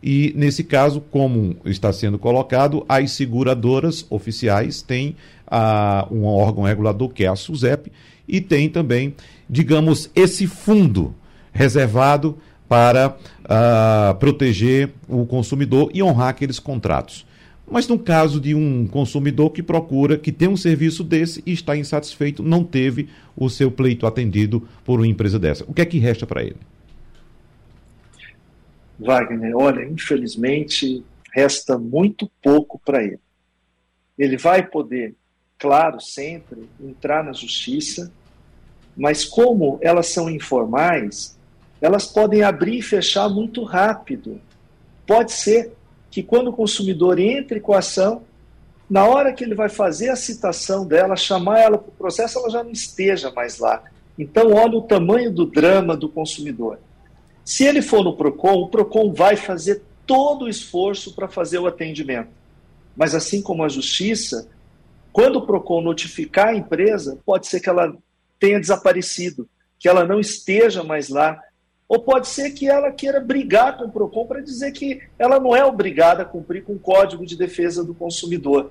E, 0.02 0.32
nesse 0.36 0.64
caso, 0.64 1.00
como 1.00 1.56
está 1.64 1.92
sendo 1.92 2.18
colocado, 2.18 2.84
as 2.88 3.12
seguradoras 3.12 4.06
oficiais 4.10 4.82
têm 4.82 5.14
ah, 5.46 6.06
um 6.10 6.24
órgão 6.24 6.64
regulador, 6.64 7.08
que 7.08 7.24
é 7.24 7.28
a 7.28 7.36
SUSEP, 7.36 7.92
e 8.26 8.40
tem 8.40 8.68
também, 8.68 9.14
digamos, 9.48 10.10
esse 10.14 10.46
fundo 10.46 11.14
reservado 11.52 12.36
para 12.68 13.16
uh, 13.44 14.14
proteger 14.18 14.90
o 15.08 15.24
consumidor 15.24 15.90
e 15.94 16.02
honrar 16.02 16.28
aqueles 16.28 16.58
contratos. 16.58 17.24
Mas 17.68 17.88
no 17.88 17.98
caso 17.98 18.40
de 18.40 18.54
um 18.54 18.86
consumidor 18.86 19.50
que 19.50 19.62
procura, 19.62 20.16
que 20.16 20.30
tem 20.30 20.48
um 20.48 20.56
serviço 20.56 21.02
desse 21.02 21.42
e 21.44 21.52
está 21.52 21.76
insatisfeito, 21.76 22.42
não 22.42 22.62
teve 22.62 23.08
o 23.36 23.48
seu 23.48 23.70
pleito 23.70 24.06
atendido 24.06 24.66
por 24.84 25.00
uma 25.00 25.06
empresa 25.06 25.38
dessa, 25.38 25.64
o 25.66 25.74
que 25.74 25.82
é 25.82 25.84
que 25.84 25.98
resta 25.98 26.26
para 26.26 26.42
ele? 26.44 26.56
Wagner, 28.98 29.54
olha, 29.56 29.84
infelizmente 29.84 31.04
resta 31.32 31.76
muito 31.76 32.30
pouco 32.42 32.80
para 32.84 33.02
ele. 33.02 33.20
Ele 34.16 34.38
vai 34.38 34.66
poder, 34.66 35.14
claro, 35.58 36.00
sempre 36.00 36.68
entrar 36.80 37.24
na 37.24 37.32
justiça, 37.32 38.12
mas 38.96 39.24
como 39.24 39.78
elas 39.82 40.08
são 40.08 40.30
informais, 40.30 41.36
elas 41.80 42.06
podem 42.06 42.42
abrir 42.42 42.78
e 42.78 42.82
fechar 42.82 43.28
muito 43.28 43.62
rápido. 43.62 44.40
Pode 45.06 45.32
ser 45.32 45.72
que 46.10 46.22
quando 46.22 46.48
o 46.48 46.52
consumidor 46.52 47.18
entre 47.18 47.60
com 47.60 47.74
a 47.74 47.78
ação, 47.78 48.22
na 48.88 49.04
hora 49.04 49.32
que 49.32 49.44
ele 49.44 49.54
vai 49.54 49.68
fazer 49.68 50.08
a 50.08 50.16
citação 50.16 50.86
dela, 50.86 51.16
chamar 51.16 51.60
ela 51.60 51.78
para 51.78 51.88
o 51.88 51.92
processo, 51.92 52.38
ela 52.38 52.50
já 52.50 52.62
não 52.62 52.70
esteja 52.70 53.30
mais 53.32 53.58
lá. 53.58 53.82
Então, 54.18 54.54
olha 54.54 54.78
o 54.78 54.82
tamanho 54.82 55.30
do 55.30 55.44
drama 55.44 55.96
do 55.96 56.08
consumidor. 56.08 56.78
Se 57.44 57.64
ele 57.64 57.82
for 57.82 58.02
no 58.02 58.16
PROCON, 58.16 58.62
o 58.62 58.68
PROCON 58.68 59.12
vai 59.12 59.36
fazer 59.36 59.82
todo 60.06 60.44
o 60.44 60.48
esforço 60.48 61.14
para 61.14 61.28
fazer 61.28 61.58
o 61.58 61.66
atendimento. 61.66 62.30
Mas, 62.96 63.14
assim 63.14 63.42
como 63.42 63.62
a 63.62 63.68
justiça, 63.68 64.48
quando 65.16 65.36
o 65.36 65.46
PROCON 65.46 65.80
notificar 65.80 66.48
a 66.48 66.54
empresa, 66.54 67.18
pode 67.24 67.46
ser 67.46 67.60
que 67.60 67.70
ela 67.70 67.96
tenha 68.38 68.60
desaparecido, 68.60 69.48
que 69.78 69.88
ela 69.88 70.04
não 70.04 70.20
esteja 70.20 70.84
mais 70.84 71.08
lá, 71.08 71.40
ou 71.88 72.00
pode 72.00 72.28
ser 72.28 72.50
que 72.50 72.68
ela 72.68 72.92
queira 72.92 73.18
brigar 73.18 73.78
com 73.78 73.84
o 73.84 73.90
PROCON 73.90 74.26
para 74.26 74.42
dizer 74.42 74.72
que 74.72 75.00
ela 75.18 75.40
não 75.40 75.56
é 75.56 75.64
obrigada 75.64 76.20
a 76.20 76.26
cumprir 76.26 76.64
com 76.64 76.74
o 76.74 76.78
Código 76.78 77.24
de 77.24 77.34
Defesa 77.34 77.82
do 77.82 77.94
Consumidor. 77.94 78.70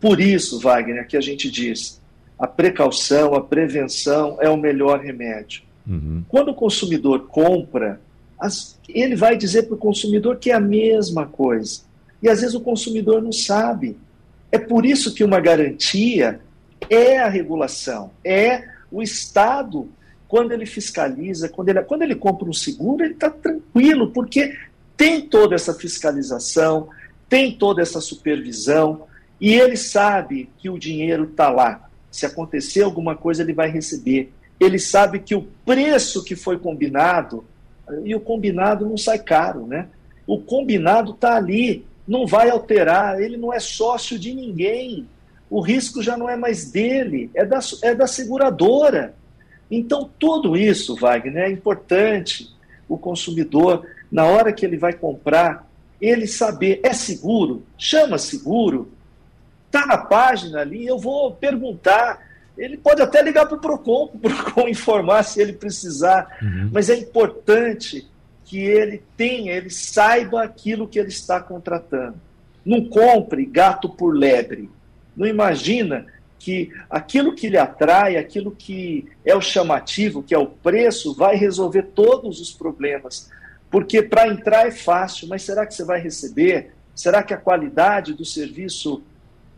Por 0.00 0.18
isso, 0.18 0.58
Wagner, 0.58 1.06
que 1.06 1.16
a 1.16 1.20
gente 1.20 1.48
diz, 1.48 2.02
a 2.36 2.48
precaução, 2.48 3.34
a 3.36 3.40
prevenção 3.40 4.36
é 4.40 4.48
o 4.48 4.56
melhor 4.56 4.98
remédio. 4.98 5.62
Uhum. 5.86 6.24
Quando 6.26 6.48
o 6.48 6.56
consumidor 6.56 7.28
compra, 7.28 8.00
ele 8.88 9.14
vai 9.14 9.36
dizer 9.36 9.68
para 9.68 9.76
o 9.76 9.78
consumidor 9.78 10.38
que 10.38 10.50
é 10.50 10.54
a 10.54 10.60
mesma 10.60 11.24
coisa. 11.24 11.82
E 12.20 12.28
às 12.28 12.40
vezes 12.40 12.56
o 12.56 12.60
consumidor 12.60 13.22
não 13.22 13.30
sabe. 13.30 13.96
É 14.50 14.58
por 14.58 14.86
isso 14.86 15.14
que 15.14 15.24
uma 15.24 15.40
garantia 15.40 16.40
é 16.88 17.18
a 17.18 17.28
regulação, 17.28 18.10
é 18.24 18.64
o 18.90 19.02
Estado 19.02 19.88
quando 20.26 20.52
ele 20.52 20.66
fiscaliza, 20.66 21.48
quando 21.48 21.70
ele, 21.70 21.82
quando 21.82 22.02
ele 22.02 22.14
compra 22.14 22.48
um 22.48 22.52
seguro, 22.52 23.02
ele 23.02 23.14
está 23.14 23.30
tranquilo, 23.30 24.10
porque 24.10 24.54
tem 24.96 25.22
toda 25.22 25.54
essa 25.54 25.72
fiscalização, 25.72 26.88
tem 27.28 27.52
toda 27.52 27.80
essa 27.80 28.00
supervisão, 28.00 29.06
e 29.40 29.54
ele 29.54 29.76
sabe 29.76 30.50
que 30.58 30.68
o 30.68 30.78
dinheiro 30.78 31.24
está 31.24 31.48
lá. 31.48 31.88
Se 32.10 32.26
acontecer 32.26 32.82
alguma 32.82 33.14
coisa, 33.16 33.42
ele 33.42 33.52
vai 33.52 33.70
receber. 33.70 34.32
Ele 34.58 34.78
sabe 34.78 35.20
que 35.20 35.34
o 35.34 35.46
preço 35.64 36.24
que 36.24 36.34
foi 36.34 36.58
combinado, 36.58 37.44
e 38.04 38.14
o 38.14 38.20
combinado 38.20 38.86
não 38.86 38.98
sai 38.98 39.18
caro, 39.18 39.66
né? 39.66 39.86
O 40.26 40.38
combinado 40.40 41.12
está 41.12 41.36
ali, 41.36 41.86
não 42.08 42.26
vai 42.26 42.48
alterar, 42.48 43.20
ele 43.20 43.36
não 43.36 43.52
é 43.52 43.60
sócio 43.60 44.18
de 44.18 44.34
ninguém. 44.34 45.06
O 45.50 45.60
risco 45.60 46.02
já 46.02 46.16
não 46.16 46.28
é 46.28 46.36
mais 46.36 46.70
dele, 46.70 47.30
é 47.34 47.44
da, 47.44 47.60
é 47.82 47.94
da 47.94 48.06
seguradora. 48.06 49.14
Então, 49.70 50.10
tudo 50.18 50.56
isso, 50.56 50.96
Wagner, 50.96 51.44
é 51.44 51.50
importante 51.50 52.48
o 52.88 52.96
consumidor, 52.96 53.86
na 54.10 54.24
hora 54.24 54.52
que 54.52 54.64
ele 54.64 54.78
vai 54.78 54.94
comprar, 54.94 55.68
ele 56.00 56.26
saber, 56.26 56.80
é 56.82 56.94
seguro? 56.94 57.62
Chama 57.76 58.16
seguro? 58.16 58.90
Está 59.66 59.84
na 59.84 59.98
página 59.98 60.60
ali, 60.60 60.86
eu 60.86 60.98
vou 60.98 61.32
perguntar. 61.32 62.26
Ele 62.56 62.78
pode 62.78 63.02
até 63.02 63.20
ligar 63.20 63.46
para 63.46 63.58
o 63.58 63.60
PROCON, 63.60 64.08
para 64.08 64.16
o 64.16 64.20
PROCON 64.20 64.68
informar 64.68 65.22
se 65.24 65.42
ele 65.42 65.52
precisar, 65.52 66.38
uhum. 66.40 66.70
mas 66.72 66.88
é 66.88 66.96
importante 66.96 68.08
que 68.48 68.58
ele 68.58 69.02
tenha, 69.14 69.52
ele 69.52 69.68
saiba 69.68 70.42
aquilo 70.42 70.88
que 70.88 70.98
ele 70.98 71.10
está 71.10 71.38
contratando. 71.38 72.18
Não 72.64 72.82
compre 72.88 73.44
gato 73.44 73.90
por 73.90 74.16
lebre. 74.16 74.70
Não 75.14 75.26
imagina 75.26 76.06
que 76.38 76.72
aquilo 76.88 77.34
que 77.34 77.50
lhe 77.50 77.58
atrai, 77.58 78.16
aquilo 78.16 78.50
que 78.50 79.06
é 79.22 79.36
o 79.36 79.40
chamativo, 79.42 80.22
que 80.22 80.34
é 80.34 80.38
o 80.38 80.46
preço, 80.46 81.14
vai 81.14 81.36
resolver 81.36 81.82
todos 81.94 82.40
os 82.40 82.50
problemas. 82.50 83.30
Porque 83.70 84.02
para 84.02 84.28
entrar 84.28 84.66
é 84.66 84.70
fácil, 84.70 85.28
mas 85.28 85.42
será 85.42 85.66
que 85.66 85.74
você 85.74 85.84
vai 85.84 86.00
receber? 86.00 86.72
Será 86.94 87.22
que 87.22 87.34
a 87.34 87.38
qualidade 87.38 88.14
do 88.14 88.24
serviço 88.24 89.02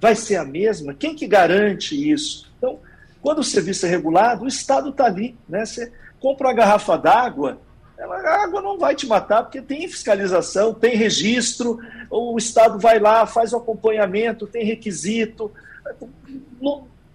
vai 0.00 0.16
ser 0.16 0.34
a 0.34 0.44
mesma? 0.44 0.94
Quem 0.94 1.14
que 1.14 1.28
garante 1.28 1.94
isso? 1.94 2.50
Então, 2.58 2.80
quando 3.22 3.38
o 3.38 3.44
serviço 3.44 3.86
é 3.86 3.88
regulado, 3.88 4.44
o 4.44 4.48
Estado 4.48 4.90
está 4.90 5.04
ali. 5.04 5.36
Né? 5.48 5.64
Você 5.64 5.92
compra 6.18 6.48
uma 6.48 6.54
garrafa 6.54 6.98
d'água, 6.98 7.60
a 8.04 8.44
água 8.44 8.62
não 8.62 8.78
vai 8.78 8.94
te 8.94 9.06
matar, 9.06 9.42
porque 9.42 9.60
tem 9.60 9.88
fiscalização, 9.88 10.72
tem 10.72 10.96
registro, 10.96 11.78
o 12.10 12.36
Estado 12.38 12.78
vai 12.78 12.98
lá, 12.98 13.26
faz 13.26 13.52
o 13.52 13.56
acompanhamento, 13.56 14.46
tem 14.46 14.64
requisito. 14.64 15.52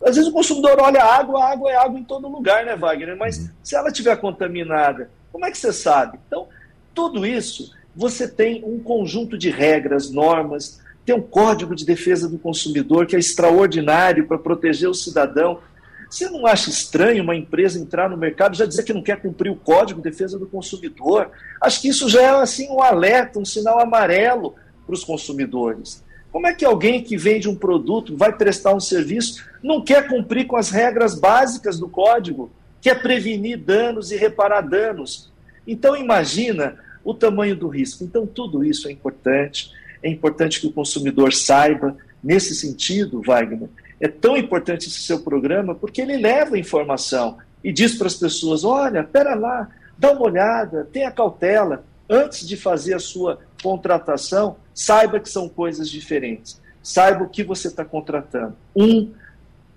às 0.04 0.16
vezes 0.16 0.30
o 0.30 0.34
consumidor 0.34 0.80
olha 0.80 1.02
a 1.02 1.16
água, 1.16 1.44
a 1.44 1.52
água 1.52 1.72
é 1.72 1.76
água 1.76 2.00
em 2.00 2.04
todo 2.04 2.28
lugar, 2.28 2.66
né, 2.66 2.76
Wagner? 2.76 3.18
Mas 3.18 3.38
uhum. 3.38 3.50
se 3.64 3.76
ela 3.76 3.90
estiver 3.90 4.16
contaminada, 4.18 5.10
como 5.32 5.46
é 5.46 5.52
que 5.52 5.58
você 5.58 5.74
sabe? 5.74 6.20
Então, 6.28 6.48
tudo 6.94 7.26
isso, 7.26 7.74
você 7.96 8.28
tem 8.28 8.64
um 8.64 8.80
conjunto 8.80 9.38
de 9.38 9.50
regras, 9.50 10.10
normas, 10.10 10.82
tem 11.06 11.16
um 11.16 11.22
código 11.22 11.76
de 11.76 11.86
defesa 11.86 12.28
do 12.28 12.40
consumidor 12.40 13.06
que 13.06 13.16
é 13.16 13.20
extraordinário 13.20 14.28
para 14.28 14.40
proteger 14.40 14.90
o 14.90 14.94
cidadão. 14.94 15.60
Você 16.10 16.30
não 16.30 16.46
acha 16.46 16.70
estranho 16.70 17.24
uma 17.24 17.36
empresa 17.36 17.80
entrar 17.80 18.10
no 18.10 18.18
mercado 18.18 18.54
e 18.54 18.58
já 18.58 18.66
dizer 18.66 18.84
que 18.84 18.94
não 18.94 19.02
quer 19.02 19.22
cumprir 19.22 19.52
o 19.52 19.56
código 19.56 20.02
de 20.02 20.10
defesa 20.10 20.40
do 20.40 20.46
consumidor? 20.46 21.32
Acho 21.62 21.82
que 21.82 21.90
isso 21.90 22.08
já 22.08 22.22
é 22.22 22.30
assim 22.30 22.70
um 22.70 22.82
alerta, 22.82 23.40
um 23.40 23.46
sinal 23.46 23.80
amarelo 23.80 24.56
para 24.86 24.94
os 24.94 25.04
consumidores. 25.04 26.04
Como 26.32 26.48
é 26.48 26.54
que 26.54 26.66
alguém 26.66 27.02
que 27.02 27.18
vende 27.18 27.50
um 27.50 27.56
produto, 27.56 28.16
vai 28.16 28.36
prestar 28.36 28.74
um 28.74 28.80
serviço, 28.80 29.44
não 29.64 29.82
quer 29.82 30.08
cumprir 30.08 30.46
com 30.46 30.58
as 30.58 30.70
regras 30.70 31.18
básicas 31.18 31.80
do 31.80 31.88
código, 31.88 32.52
quer 32.82 33.02
prevenir 33.02 33.58
danos 33.58 34.12
e 34.12 34.18
reparar 34.18 34.62
danos? 34.62 35.32
Então 35.66 35.96
imagina 35.96 36.78
o 37.06 37.14
tamanho 37.14 37.56
do 37.56 37.68
risco. 37.68 38.04
Então, 38.04 38.26
tudo 38.26 38.66
isso 38.66 38.88
é 38.88 38.92
importante. 38.92 39.72
É 40.02 40.10
importante 40.10 40.60
que 40.60 40.68
o 40.68 40.72
consumidor 40.72 41.34
saiba. 41.34 41.96
Nesse 42.22 42.56
sentido, 42.56 43.22
Wagner, 43.22 43.70
é 44.00 44.08
tão 44.08 44.36
importante 44.36 44.88
esse 44.88 45.02
seu 45.02 45.20
programa 45.20 45.74
porque 45.74 46.02
ele 46.02 46.18
leva 46.18 46.58
informação 46.58 47.38
e 47.64 47.72
diz 47.72 47.96
para 47.96 48.08
as 48.08 48.16
pessoas: 48.16 48.64
olha, 48.64 49.04
pera 49.04 49.34
lá, 49.36 49.70
dá 49.98 50.12
uma 50.12 50.24
olhada, 50.24 50.88
tenha 50.92 51.12
cautela. 51.12 51.84
Antes 52.08 52.48
de 52.48 52.56
fazer 52.56 52.94
a 52.94 53.00
sua 53.00 53.40
contratação, 53.64 54.58
saiba 54.76 55.20
que 55.20 55.28
são 55.28 55.50
coisas 55.50 55.90
diferentes. 55.90 56.62
Saiba 56.84 57.24
o 57.24 57.30
que 57.30 57.44
você 57.44 57.68
está 57.68 57.84
contratando. 57.84 58.56
Um, 58.76 59.12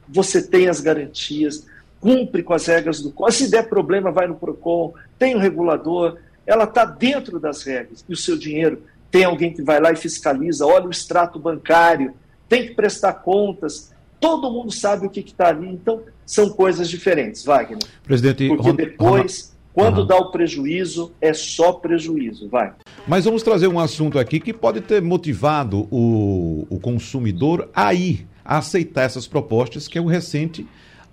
você 0.07 0.43
tem 0.43 0.69
as 0.69 0.79
garantias, 0.79 1.67
cumpre 1.99 2.43
com 2.43 2.53
as 2.53 2.67
regras 2.67 3.01
do 3.01 3.11
código. 3.11 3.45
Se 3.45 3.51
der 3.51 3.67
problema, 3.67 4.11
vai 4.11 4.27
no 4.27 4.35
PROCON, 4.35 4.93
tem 5.19 5.35
o 5.35 5.39
um 5.39 5.41
regulador, 5.41 6.19
ela 6.47 6.65
está 6.65 6.85
dentro 6.85 7.41
das 7.41 7.63
regras. 7.63 8.05
E 8.07 8.13
o 8.13 8.17
seu 8.17 8.37
dinheiro 8.37 8.83
tem 9.11 9.25
alguém 9.25 9.55
que 9.55 9.63
vai 9.63 9.81
lá 9.81 9.91
e 9.91 9.97
fiscaliza, 9.97 10.67
olha 10.67 10.87
o 10.87 10.91
extrato 10.91 11.39
bancário, 11.39 12.15
tem 12.47 12.67
que 12.67 12.75
prestar 12.75 13.15
contas, 13.15 13.93
todo 14.21 14.51
mundo 14.51 14.73
sabe 14.73 15.07
o 15.07 15.11
que 15.11 15.21
está 15.21 15.49
ali. 15.49 15.69
Então, 15.69 16.01
são 16.27 16.51
coisas 16.51 16.89
diferentes, 16.89 17.45
Wagner. 17.45 17.79
Presidente, 18.05 18.49
Porque 18.49 18.73
depois, 18.73 19.57
quando 19.73 19.99
uhum. 19.99 20.07
dá 20.07 20.17
o 20.17 20.31
prejuízo, 20.31 21.13
é 21.21 21.33
só 21.33 21.73
prejuízo, 21.73 22.49
vai. 22.49 22.73
Mas 23.07 23.25
vamos 23.25 23.43
trazer 23.43 23.69
um 23.69 23.79
assunto 23.79 24.19
aqui 24.19 24.41
que 24.41 24.53
pode 24.53 24.81
ter 24.81 25.01
motivado 25.01 25.89
o, 25.91 26.67
o 26.69 26.79
consumidor 26.81 27.69
a 27.75 27.95
ir, 27.95 28.27
a 28.45 28.59
aceitar 28.59 29.03
essas 29.03 29.27
propostas, 29.27 29.89
que 29.89 29.99
é 29.99 30.01
o 30.01 30.07
recente 30.07 30.67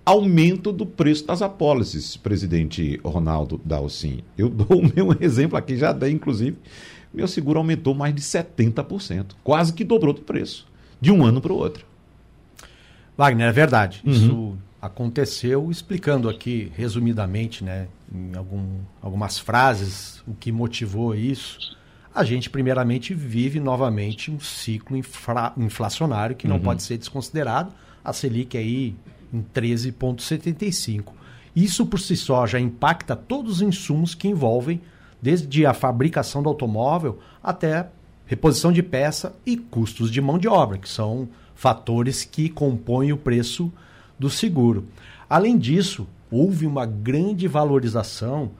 aumento 0.04 0.70
do 0.70 0.86
preço 0.86 1.26
das 1.26 1.42
apólices, 1.42 2.16
presidente 2.16 3.00
Ronaldo 3.04 3.60
Dalcin. 3.64 4.22
Eu 4.38 4.48
dou 4.50 4.78
o 4.78 4.94
meu 4.94 5.16
exemplo 5.20 5.56
aqui, 5.56 5.76
já 5.76 5.92
dei, 5.92 6.12
inclusive. 6.12 6.56
Meu 7.12 7.26
seguro 7.26 7.58
aumentou 7.58 7.94
mais 7.94 8.14
de 8.14 8.20
70%, 8.20 9.32
quase 9.42 9.72
que 9.72 9.82
dobrou 9.82 10.12
de 10.12 10.20
preço, 10.20 10.66
de 11.00 11.10
um 11.10 11.24
ano 11.24 11.40
para 11.40 11.52
o 11.52 11.56
outro. 11.56 11.84
Wagner, 13.16 13.48
é 13.48 13.52
verdade. 13.52 14.02
Uhum. 14.04 14.12
Isso 14.12 14.58
aconteceu, 14.80 15.70
explicando 15.70 16.28
aqui 16.28 16.70
resumidamente, 16.76 17.64
né, 17.64 17.88
em 18.12 18.36
algum, 18.36 18.64
algumas 19.02 19.38
frases, 19.38 20.22
o 20.26 20.34
que 20.34 20.52
motivou 20.52 21.14
isso. 21.14 21.76
A 22.14 22.24
gente, 22.24 22.48
primeiramente, 22.48 23.12
vive 23.14 23.60
novamente 23.60 24.30
um 24.30 24.40
ciclo 24.40 24.96
infra, 24.96 25.52
inflacionário 25.56 26.36
que 26.36 26.48
não 26.48 26.56
uhum. 26.56 26.62
pode 26.62 26.82
ser 26.82 26.98
desconsiderado. 26.98 27.72
A 28.04 28.12
Selic 28.12 28.56
aí 28.56 28.94
em 29.32 29.42
13,75. 29.54 31.12
Isso 31.54 31.86
por 31.86 31.98
si 31.98 32.16
só 32.16 32.46
já 32.46 32.60
impacta 32.60 33.16
todos 33.16 33.56
os 33.56 33.62
insumos 33.62 34.14
que 34.14 34.28
envolvem, 34.28 34.80
desde 35.20 35.64
a 35.66 35.72
fabricação 35.72 36.42
do 36.42 36.48
automóvel 36.48 37.18
até 37.42 37.88
reposição 38.26 38.70
de 38.70 38.82
peça 38.82 39.34
e 39.44 39.56
custos 39.56 40.10
de 40.10 40.20
mão 40.20 40.38
de 40.38 40.46
obra, 40.46 40.78
que 40.78 40.88
são 40.88 41.28
fatores 41.56 42.24
que 42.24 42.48
compõem 42.48 43.12
o 43.12 43.16
preço 43.16 43.72
do 44.16 44.30
seguro. 44.30 44.86
Além 45.28 45.58
disso, 45.58 46.06
houve 46.30 46.66
uma 46.66 46.86
grande 46.86 47.48
valorização 47.48 48.52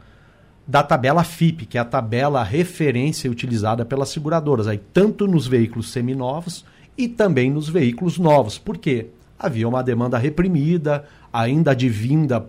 da 0.66 0.82
tabela 0.82 1.22
FIP, 1.22 1.66
que 1.66 1.78
é 1.78 1.80
a 1.80 1.84
tabela 1.84 2.42
referência 2.42 3.30
utilizada 3.30 3.84
pelas 3.84 4.08
seguradoras, 4.08 4.66
aí, 4.66 4.78
tanto 4.92 5.28
nos 5.28 5.46
veículos 5.46 5.92
seminovos 5.92 6.64
e 6.98 7.06
também 7.06 7.52
nos 7.52 7.68
veículos 7.68 8.18
novos. 8.18 8.58
Por 8.58 8.76
quê? 8.76 9.10
havia 9.38 9.68
uma 9.68 9.82
demanda 9.82 10.18
reprimida, 10.18 11.04
ainda 11.32 11.72
advinda 11.72 12.46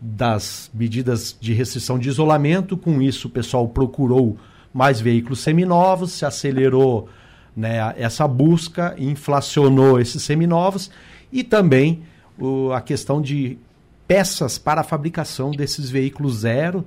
das 0.00 0.70
medidas 0.74 1.36
de 1.40 1.52
restrição 1.52 1.98
de 1.98 2.08
isolamento. 2.08 2.76
Com 2.76 3.00
isso, 3.00 3.28
o 3.28 3.30
pessoal 3.30 3.68
procurou 3.68 4.36
mais 4.72 5.00
veículos 5.00 5.40
seminovos, 5.40 6.12
se 6.12 6.24
acelerou 6.24 7.08
né, 7.56 7.94
essa 7.96 8.26
busca, 8.26 8.94
inflacionou 8.98 10.00
esses 10.00 10.22
seminovos 10.22 10.90
e 11.32 11.44
também 11.44 12.02
o, 12.38 12.72
a 12.72 12.80
questão 12.80 13.20
de 13.20 13.58
peças 14.06 14.58
para 14.58 14.82
a 14.82 14.84
fabricação 14.84 15.50
desses 15.50 15.88
veículos 15.88 16.38
zero 16.38 16.86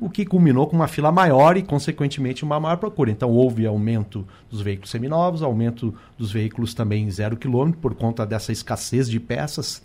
o 0.00 0.08
que 0.08 0.24
culminou 0.24 0.66
com 0.68 0.76
uma 0.76 0.86
fila 0.86 1.10
maior 1.10 1.56
e, 1.56 1.62
consequentemente, 1.62 2.44
uma 2.44 2.60
maior 2.60 2.76
procura. 2.76 3.10
Então, 3.10 3.30
houve 3.30 3.66
aumento 3.66 4.26
dos 4.48 4.60
veículos 4.60 4.90
seminovos, 4.90 5.42
aumento 5.42 5.92
dos 6.16 6.30
veículos 6.30 6.72
também 6.72 7.10
zero 7.10 7.36
quilômetro, 7.36 7.80
por 7.80 7.94
conta 7.96 8.24
dessa 8.24 8.52
escassez 8.52 9.10
de 9.10 9.18
peças. 9.18 9.82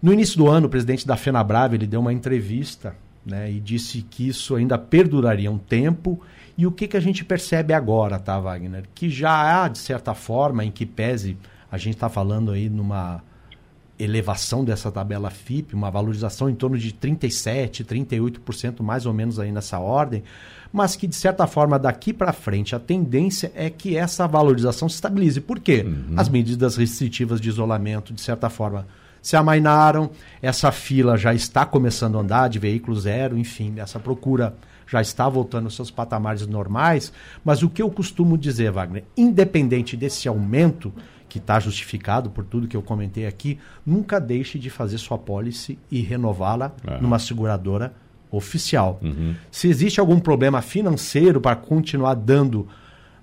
No 0.00 0.12
início 0.12 0.38
do 0.38 0.48
ano, 0.48 0.68
o 0.68 0.70
presidente 0.70 1.04
da 1.04 1.16
FenaBrave 1.16 1.76
ele 1.76 1.86
deu 1.86 1.98
uma 1.98 2.12
entrevista 2.12 2.94
né, 3.28 3.50
e 3.50 3.60
disse 3.60 4.02
que 4.02 4.26
isso 4.26 4.56
ainda 4.56 4.78
perduraria 4.78 5.50
um 5.50 5.58
tempo. 5.58 6.20
E 6.56 6.66
o 6.66 6.72
que, 6.72 6.88
que 6.88 6.96
a 6.96 7.00
gente 7.00 7.24
percebe 7.24 7.72
agora, 7.72 8.18
tá, 8.18 8.40
Wagner? 8.40 8.84
Que 8.94 9.10
já 9.10 9.64
há, 9.64 9.68
de 9.68 9.78
certa 9.78 10.14
forma, 10.14 10.64
em 10.64 10.70
que 10.70 10.86
pese, 10.86 11.36
a 11.70 11.76
gente 11.78 11.94
está 11.94 12.08
falando 12.08 12.50
aí 12.50 12.68
numa 12.68 13.22
elevação 13.98 14.64
dessa 14.64 14.90
tabela 14.90 15.28
FIP, 15.28 15.74
uma 15.74 15.90
valorização 15.90 16.48
em 16.48 16.54
torno 16.54 16.78
de 16.78 16.92
37, 16.92 17.84
38% 17.84 18.80
mais 18.80 19.06
ou 19.06 19.12
menos 19.12 19.40
aí 19.40 19.50
nessa 19.50 19.78
ordem, 19.80 20.22
mas 20.72 20.94
que 20.94 21.06
de 21.06 21.16
certa 21.16 21.46
forma 21.46 21.78
daqui 21.78 22.12
para 22.12 22.32
frente 22.32 22.76
a 22.76 22.78
tendência 22.78 23.50
é 23.56 23.68
que 23.68 23.96
essa 23.96 24.26
valorização 24.28 24.88
se 24.88 24.94
estabilize. 24.94 25.40
Por 25.40 25.58
quê? 25.58 25.84
Uhum. 25.84 26.14
As 26.16 26.28
medidas 26.28 26.76
restritivas 26.76 27.40
de 27.40 27.48
isolamento 27.48 28.12
de 28.12 28.20
certa 28.20 28.48
forma 28.48 28.86
se 29.28 29.36
amainaram, 29.36 30.10
essa 30.40 30.72
fila 30.72 31.14
já 31.18 31.34
está 31.34 31.66
começando 31.66 32.16
a 32.16 32.22
andar 32.22 32.48
de 32.48 32.58
veículo 32.58 32.98
zero, 32.98 33.36
enfim, 33.36 33.74
essa 33.76 34.00
procura 34.00 34.56
já 34.86 35.02
está 35.02 35.28
voltando 35.28 35.66
aos 35.66 35.76
seus 35.76 35.90
patamares 35.90 36.46
normais, 36.46 37.12
mas 37.44 37.62
o 37.62 37.68
que 37.68 37.82
eu 37.82 37.90
costumo 37.90 38.38
dizer, 38.38 38.72
Wagner, 38.72 39.04
independente 39.14 39.98
desse 39.98 40.28
aumento, 40.28 40.90
que 41.28 41.36
está 41.36 41.60
justificado 41.60 42.30
por 42.30 42.42
tudo 42.42 42.66
que 42.66 42.74
eu 42.74 42.80
comentei 42.80 43.26
aqui, 43.26 43.58
nunca 43.84 44.18
deixe 44.18 44.58
de 44.58 44.70
fazer 44.70 44.96
sua 44.96 45.18
pólice 45.18 45.78
e 45.90 46.00
renová-la 46.00 46.72
é. 46.86 46.98
numa 46.98 47.18
seguradora 47.18 47.92
oficial. 48.30 48.98
Uhum. 49.02 49.34
Se 49.50 49.68
existe 49.68 50.00
algum 50.00 50.18
problema 50.18 50.62
financeiro 50.62 51.38
para 51.38 51.54
continuar 51.54 52.14
dando 52.14 52.66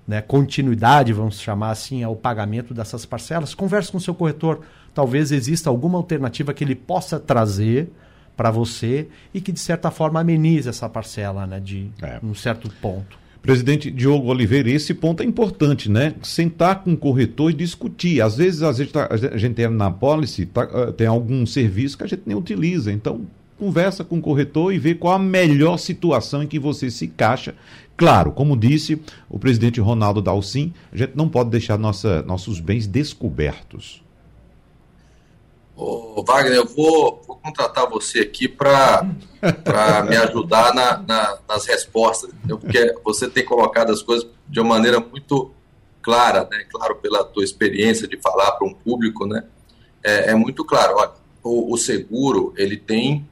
né, 0.06 0.20
continuidade, 0.20 1.12
vamos 1.12 1.40
chamar 1.40 1.70
assim, 1.70 2.04
ao 2.04 2.14
pagamento 2.14 2.72
dessas 2.72 3.04
parcelas, 3.04 3.54
converse 3.54 3.90
com 3.90 3.98
o 3.98 4.00
seu 4.00 4.14
corretor. 4.14 4.60
Talvez 4.96 5.30
exista 5.30 5.68
alguma 5.68 5.98
alternativa 5.98 6.54
que 6.54 6.64
ele 6.64 6.74
possa 6.74 7.20
trazer 7.20 7.90
para 8.34 8.50
você 8.50 9.08
e 9.34 9.42
que 9.42 9.52
de 9.52 9.60
certa 9.60 9.90
forma 9.90 10.18
ameniza 10.18 10.70
essa 10.70 10.88
parcela, 10.88 11.46
né, 11.46 11.60
de 11.60 11.90
é. 12.00 12.18
um 12.22 12.32
certo 12.32 12.70
ponto. 12.80 13.18
Presidente 13.42 13.90
Diogo 13.90 14.30
Oliveira, 14.30 14.70
esse 14.70 14.94
ponto 14.94 15.22
é 15.22 15.26
importante, 15.26 15.90
né? 15.90 16.14
Sentar 16.22 16.82
com 16.82 16.94
o 16.94 16.96
corretor 16.96 17.50
e 17.50 17.54
discutir. 17.54 18.22
Às 18.22 18.38
vezes, 18.38 18.62
às 18.62 18.78
vezes 18.78 18.90
tá, 18.90 19.06
a 19.10 19.36
gente 19.36 19.60
entra 19.60 19.68
na 19.68 19.90
policy, 19.90 20.46
tá, 20.46 20.62
ah, 20.62 20.90
tem 20.90 21.06
algum 21.06 21.44
serviço 21.44 21.98
que 21.98 22.04
a 22.04 22.06
gente 22.06 22.22
nem 22.24 22.34
utiliza. 22.34 22.90
Então, 22.90 23.20
conversa 23.58 24.02
com 24.02 24.16
o 24.16 24.22
corretor 24.22 24.72
e 24.72 24.78
vê 24.78 24.94
qual 24.94 25.14
a 25.14 25.18
melhor 25.18 25.76
situação 25.76 26.42
em 26.42 26.46
que 26.46 26.58
você 26.58 26.90
se 26.90 27.04
encaixa. 27.04 27.54
Claro, 27.98 28.32
como 28.32 28.56
disse 28.56 28.98
o 29.28 29.38
presidente 29.38 29.78
Ronaldo 29.78 30.22
Dalcin, 30.22 30.72
a 30.90 30.96
gente 30.96 31.12
não 31.14 31.28
pode 31.28 31.50
deixar 31.50 31.78
nossa, 31.78 32.22
nossos 32.22 32.60
bens 32.60 32.86
descobertos. 32.86 34.05
Ô, 35.76 36.24
Wagner, 36.26 36.54
eu 36.54 36.66
vou, 36.66 37.22
vou 37.26 37.36
contratar 37.36 37.88
você 37.88 38.20
aqui 38.20 38.48
para 38.48 39.04
me 40.08 40.16
ajudar 40.16 40.74
na, 40.74 40.96
na, 40.98 41.38
nas 41.46 41.66
respostas, 41.66 42.30
entendeu? 42.32 42.58
porque 42.58 42.94
você 43.04 43.28
tem 43.28 43.44
colocado 43.44 43.92
as 43.92 44.02
coisas 44.02 44.26
de 44.48 44.58
uma 44.58 44.76
maneira 44.76 44.98
muito 44.98 45.52
clara, 46.00 46.48
né? 46.50 46.64
claro, 46.70 46.96
pela 46.96 47.22
tua 47.24 47.44
experiência 47.44 48.08
de 48.08 48.16
falar 48.16 48.52
para 48.52 48.66
um 48.66 48.72
público, 48.72 49.26
né? 49.26 49.44
é, 50.06 50.30
é 50.30 50.34
muito 50.34 50.64
claro. 50.64 50.94
Olha, 50.96 51.10
o, 51.42 51.74
o, 51.74 51.76
seguro, 51.76 52.54
ele 52.56 52.76
tem, 52.76 53.28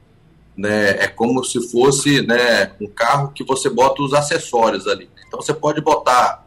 né, 0.55 0.91
é 1.03 1.07
como 1.07 1.43
se 1.43 1.69
fosse 1.69 2.21
né, 2.21 2.71
um 2.81 2.87
carro 2.87 3.31
que 3.31 3.43
você 3.43 3.69
bota 3.69 4.03
os 4.03 4.13
acessórios 4.13 4.85
ali. 4.85 5.09
Então, 5.25 5.41
você 5.41 5.53
pode 5.53 5.79
botar 5.79 6.45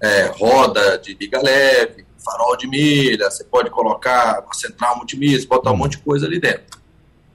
é, 0.00 0.26
roda 0.26 0.98
de 0.98 1.14
liga 1.14 1.40
leve, 1.42 2.04
farol 2.24 2.56
de 2.56 2.66
milha, 2.66 3.30
você 3.30 3.44
pode 3.44 3.70
colocar 3.70 4.42
uma 4.44 4.54
central 4.54 4.96
multimídia, 4.96 5.46
botar 5.48 5.72
um 5.72 5.76
monte 5.76 5.92
de 5.92 5.98
coisa 5.98 6.26
ali 6.26 6.38
dentro. 6.38 6.78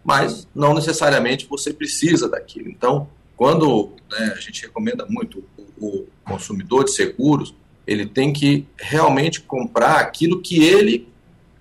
Mas 0.03 0.47
não 0.53 0.73
necessariamente 0.73 1.47
você 1.49 1.73
precisa 1.73 2.29
daquilo. 2.29 2.69
Então, 2.69 3.09
quando 3.35 3.91
né, 4.09 4.33
a 4.35 4.39
gente 4.39 4.61
recomenda 4.61 5.05
muito 5.09 5.43
o, 5.57 5.87
o 5.87 6.07
consumidor 6.23 6.85
de 6.85 6.91
seguros, 6.91 7.53
ele 7.87 8.05
tem 8.05 8.31
que 8.31 8.65
realmente 8.77 9.41
comprar 9.41 9.99
aquilo 9.99 10.41
que 10.41 10.63
ele 10.63 11.07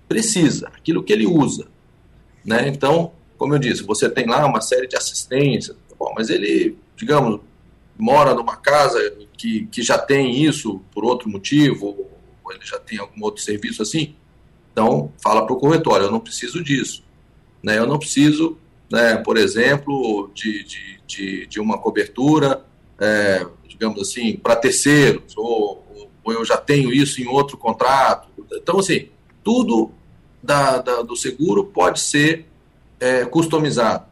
precisa, 0.07 0.67
aquilo 0.67 1.03
que 1.03 1.13
ele 1.13 1.25
usa. 1.25 1.67
Né? 2.43 2.67
Então, 2.67 3.11
como 3.37 3.53
eu 3.53 3.59
disse, 3.59 3.83
você 3.83 4.09
tem 4.09 4.25
lá 4.27 4.45
uma 4.45 4.61
série 4.61 4.87
de 4.87 4.95
assistências, 4.95 5.75
bom, 5.97 6.13
mas 6.15 6.29
ele, 6.29 6.77
digamos, 6.95 7.39
mora 7.97 8.33
numa 8.33 8.55
casa 8.55 8.99
que, 9.37 9.65
que 9.67 9.81
já 9.81 9.97
tem 9.97 10.43
isso 10.43 10.81
por 10.93 11.03
outro 11.03 11.29
motivo, 11.29 12.07
ou 12.45 12.53
ele 12.53 12.63
já 12.63 12.79
tem 12.79 12.99
algum 12.99 13.23
outro 13.23 13.41
serviço 13.41 13.81
assim, 13.81 14.15
então 14.71 15.11
fala 15.23 15.45
para 15.45 15.55
o 15.55 15.59
corretor, 15.59 16.01
eu 16.01 16.11
não 16.11 16.19
preciso 16.19 16.63
disso. 16.63 17.03
Né? 17.63 17.79
Eu 17.79 17.87
não 17.87 17.97
preciso, 17.97 18.57
né, 18.91 19.17
por 19.17 19.37
exemplo, 19.37 20.29
de, 20.35 20.63
de, 20.63 21.01
de, 21.07 21.47
de 21.47 21.59
uma 21.59 21.77
cobertura, 21.79 22.63
é, 22.99 23.45
digamos 23.67 24.01
assim, 24.01 24.37
para 24.37 24.55
terceiros, 24.55 25.35
ou, 25.35 26.09
ou, 26.23 26.33
eu 26.33 26.45
já 26.45 26.57
tenho 26.57 26.93
isso 26.93 27.21
em 27.21 27.27
outro 27.27 27.57
contrato. 27.57 28.27
Então, 28.53 28.79
assim, 28.79 29.09
tudo 29.43 29.91
da, 30.43 30.79
da 30.79 31.01
do 31.01 31.15
seguro 31.15 31.65
pode 31.65 31.99
ser 31.99 32.45
é, 32.99 33.25
customizado. 33.25 34.05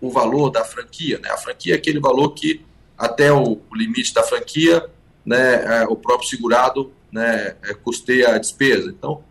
O 0.00 0.10
valor 0.10 0.50
da 0.50 0.64
franquia, 0.64 1.18
né? 1.18 1.30
a 1.30 1.36
franquia 1.36 1.74
é 1.74 1.76
aquele 1.76 1.98
valor 1.98 2.30
que 2.30 2.64
até 2.96 3.32
o, 3.32 3.60
limite 3.74 4.14
da 4.14 4.22
franquia, 4.22 4.88
né, 5.24 5.82
é, 5.82 5.84
o 5.88 5.96
próprio 5.96 6.28
segurado 6.28 6.92
né, 7.16 7.56
é, 7.64 7.72
custeia 7.72 8.34
a 8.34 8.38
despesa. 8.38 8.90
Então, 8.90 9.22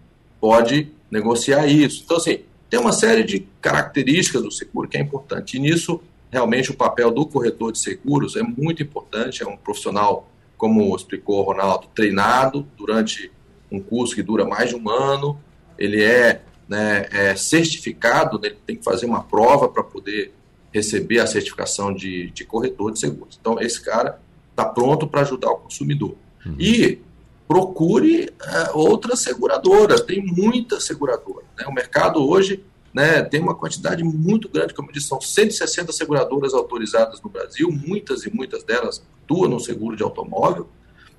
pode 0.42 0.92
negociar 1.12 1.68
isso. 1.68 2.02
Então, 2.04 2.18
assim, 2.18 2.40
tem 2.68 2.80
uma 2.80 2.92
série 2.92 3.24
de 3.24 3.48
características 3.62 4.42
do 4.42 4.52
seguro 4.52 4.90
que 4.90 4.98
é 4.98 5.02
importante. 5.02 5.56
E 5.56 5.60
nisso, 5.60 6.02
realmente, 6.32 6.72
o 6.72 6.74
papel 6.74 7.12
do 7.12 7.28
corretor 7.28 7.72
de 7.72 7.78
seguros 7.78 8.36
é 8.36 8.42
muito 8.42 8.82
importante. 8.82 9.44
É 9.44 9.48
um 9.48 9.56
profissional, 9.56 10.28
como 10.58 10.96
explicou 10.96 11.40
o 11.40 11.44
Ronaldo, 11.44 11.88
treinado 11.94 12.68
durante 12.76 13.32
um 13.72 13.80
curso 13.80 14.16
que 14.16 14.24
dura 14.24 14.46
mais 14.46 14.70
de 14.70 14.76
um 14.76 14.90
ano. 14.90 15.40
Ele 15.78 16.02
é, 16.02 16.42
né, 16.68 17.06
é 17.12 17.36
certificado, 17.36 18.40
né, 18.40 18.48
ele 18.48 18.58
tem 18.66 18.76
que 18.76 18.84
fazer 18.84 19.06
uma 19.06 19.22
prova 19.22 19.70
para 19.70 19.84
poder 19.84 20.34
receber 20.74 21.20
a 21.20 21.28
certificação 21.28 21.94
de, 21.94 22.32
de 22.32 22.44
corretor 22.44 22.92
de 22.92 23.00
seguros. 23.00 23.38
Então, 23.40 23.62
esse 23.62 23.80
cara 23.80 24.20
está 24.50 24.66
pronto 24.66 25.08
para 25.08 25.22
ajudar 25.22 25.52
o 25.52 25.58
consumidor. 25.58 26.16
Uhum. 26.46 26.56
E 26.60 27.00
procure 27.48 28.24
é, 28.42 28.72
outras 28.74 29.20
seguradoras, 29.20 30.02
tem 30.02 30.24
muitas 30.26 30.84
seguradoras. 30.84 31.46
Né? 31.58 31.66
O 31.68 31.74
mercado 31.74 32.28
hoje 32.28 32.64
né, 32.94 33.22
tem 33.22 33.42
uma 33.42 33.56
quantidade 33.56 34.04
muito 34.04 34.50
grande, 34.50 34.74
como 34.74 34.90
eu 34.90 34.94
disse, 34.94 35.08
são 35.08 35.20
160 35.20 35.92
seguradoras 35.92 36.54
autorizadas 36.54 37.22
no 37.22 37.30
Brasil, 37.30 37.70
muitas 37.72 38.24
e 38.24 38.34
muitas 38.34 38.64
delas 38.64 39.04
atuam 39.24 39.50
no 39.50 39.60
seguro 39.60 39.96
de 39.96 40.04
automóvel. 40.04 40.68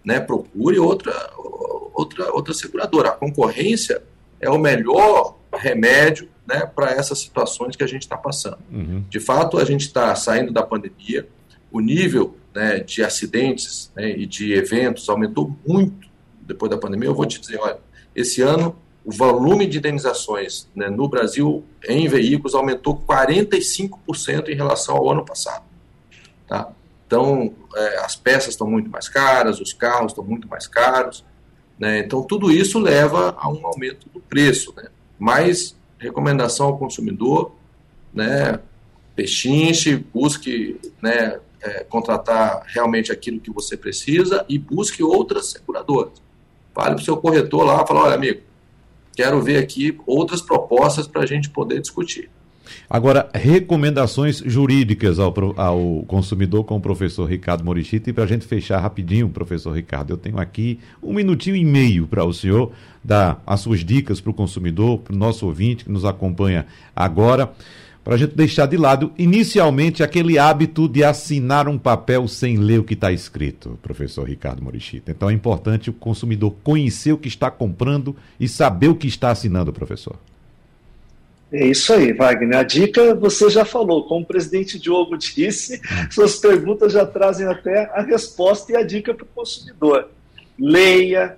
Né? 0.05 0.21
Procure 0.21 0.79
outra, 0.79 1.13
outra, 1.93 2.33
outra 2.33 2.55
seguradora. 2.55 3.11
A 3.11 3.13
concorrência 3.13 4.03
é 4.41 4.49
o 4.51 4.59
melhor 4.59 5.37
remédio 5.53 6.29
né, 6.47 6.65
para 6.65 6.93
essas 6.93 7.19
situações 7.19 7.77
que 7.77 7.85
a 7.85 7.87
gente 7.89 8.03
está 8.03 8.17
passando. 8.17 8.59
Uhum. 8.71 9.05
De 9.09 9.21
fato, 9.21 9.59
a 9.59 9.65
gente 9.65 9.83
está 9.83 10.15
saindo 10.15 10.53
da 10.53 10.63
pandemia, 10.63 11.29
o 11.71 11.81
nível 11.81 12.37
né, 12.55 12.81
de 12.81 13.03
acidentes 13.03 13.93
né, 13.95 14.11
e 14.11 14.27
de 14.27 14.55
eventos 14.55 15.09
aumentou 15.09 15.55
muito 15.67 16.07
depois 16.47 16.71
da 16.71 16.79
pandemia, 16.79 17.09
eu 17.09 17.15
vou 17.15 17.27
te 17.27 17.41
dizer, 17.41 17.59
olha, 17.59 17.79
esse 18.15 18.41
ano 18.43 18.77
o 19.07 19.13
volume 19.13 19.69
de 19.69 19.79
indenizações 19.79 20.69
né, 20.75 20.91
no 20.91 21.09
Brasil 21.09 21.65
em 21.89 22.09
veículos 22.09 22.57
aumentou 22.57 23.01
45% 23.07 24.49
em 24.49 24.57
relação 24.57 24.97
ao 24.97 25.09
ano 25.09 25.25
passado. 25.25 25.63
Tá? 26.49 26.73
Então, 27.07 27.55
é, 27.77 27.99
as 27.99 28.17
peças 28.17 28.49
estão 28.49 28.69
muito 28.69 28.91
mais 28.91 29.09
caras, 29.09 29.61
os 29.61 29.73
carros 29.73 30.11
estão 30.11 30.25
muito 30.25 30.49
mais 30.49 30.67
caros, 30.67 31.25
né? 31.79 32.01
então 32.01 32.21
tudo 32.21 32.51
isso 32.51 32.81
leva 32.81 33.37
a 33.39 33.49
um 33.49 33.65
aumento 33.65 34.09
do 34.13 34.19
preço. 34.19 34.75
Né? 34.77 34.89
Mas, 35.17 35.77
recomendação 36.01 36.67
ao 36.67 36.79
consumidor, 36.79 37.53
né, 38.13 38.59
pechinche, 39.15 39.97
busque 39.97 40.81
né, 41.01 41.39
é, 41.63 41.85
contratar 41.85 42.65
realmente 42.67 43.13
aquilo 43.13 43.39
que 43.39 43.53
você 43.53 43.77
precisa 43.77 44.45
e 44.49 44.59
busque 44.59 45.01
outras 45.01 45.51
seguradoras. 45.51 46.26
Fale 46.77 46.91
para 46.91 47.01
o 47.01 47.05
seu 47.07 47.17
corretor 47.17 47.65
lá, 47.65 47.87
fala, 47.87 48.03
olha, 48.03 48.17
amigo, 48.17 48.41
quero 49.17 49.41
ver 49.41 49.57
aqui 49.57 49.99
outras 50.07 50.43
propostas 50.43 51.09
para 51.09 51.23
a 51.23 51.27
gente 51.27 51.49
poder 51.49 51.81
discutir. 51.81 52.29
Agora, 52.91 53.31
recomendações 53.33 54.43
jurídicas 54.45 55.19
ao, 55.19 55.33
ao 55.57 56.05
consumidor 56.07 56.65
com 56.65 56.77
o 56.77 56.81
professor 56.81 57.25
Ricardo 57.25 57.65
Morichita. 57.65 58.11
E 58.11 58.13
para 58.13 58.25
a 58.25 58.27
gente 58.27 58.45
fechar 58.45 58.79
rapidinho, 58.79 59.31
professor 59.31 59.73
Ricardo, 59.73 60.13
eu 60.13 60.19
tenho 60.19 60.39
aqui 60.39 60.79
um 61.03 61.15
minutinho 61.15 61.57
e 61.57 61.65
meio 61.65 62.07
para 62.07 62.27
o 62.27 62.35
senhor 62.35 62.71
dar 63.03 63.43
as 63.47 63.61
suas 63.61 63.83
dicas 63.83 64.21
para 64.21 64.31
o 64.31 64.35
consumidor, 64.35 64.99
para 64.99 65.15
o 65.15 65.19
nosso 65.19 65.47
ouvinte 65.47 65.85
que 65.85 65.91
nos 65.91 66.05
acompanha 66.05 66.67
agora 66.95 67.51
para 68.07 68.15
a 68.15 68.19
gente 68.19 68.37
deixar 68.37 68.67
de 68.67 68.77
lado 68.77 69.13
inicialmente 69.19 70.01
aquele 70.01 70.39
hábito 70.39 70.89
de 70.89 71.03
assinar 71.03 71.67
um 71.67 71.77
papel 71.77 72.29
sem 72.29 72.57
ler 72.57 72.79
o 72.79 72.85
que 72.85 72.95
está 72.95 73.11
escrito, 73.11 73.77
professor 73.83 74.29
Ricardo 74.29 74.63
Morichita. 74.63 75.11
Então 75.11 75.29
é 75.29 75.33
importante 75.33 75.91
o 75.91 75.93
consumidor 75.93 76.55
conhecer 76.63 77.11
o 77.11 77.19
que 77.19 77.27
está 77.27 77.51
comprando 77.51 78.15
e 78.39 78.47
saber 78.47 78.87
o 78.87 78.95
que 78.95 79.09
está 79.09 79.33
assinando, 79.33 79.73
professor. 79.73 80.15
É 81.51 81.67
isso 81.67 81.93
aí, 81.93 82.13
Wagner. 82.13 82.59
A 82.59 82.63
dica 82.63 83.13
você 83.13 83.51
já 83.51 83.65
falou. 83.65 84.05
Como 84.05 84.21
o 84.23 84.25
presidente 84.27 84.79
Diogo 84.79 85.19
disse, 85.19 85.81
suas 86.09 86.37
perguntas 86.37 86.93
já 86.93 87.05
trazem 87.05 87.49
até 87.49 87.91
a 87.93 88.03
resposta 88.03 88.71
e 88.71 88.77
a 88.77 88.85
dica 88.85 89.13
para 89.15 89.25
o 89.25 89.29
consumidor. 89.35 90.11
Leia, 90.57 91.37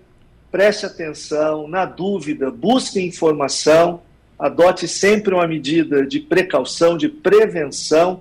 preste 0.51 0.85
atenção, 0.85 1.67
na 1.67 1.87
dúvida, 1.87 2.51
busque 2.51 3.01
informação 3.01 4.03
adote 4.39 4.87
sempre 4.87 5.35
uma 5.35 5.47
medida 5.47 6.07
de 6.07 6.21
precaução, 6.21 6.97
de 6.97 7.09
prevenção, 7.09 8.21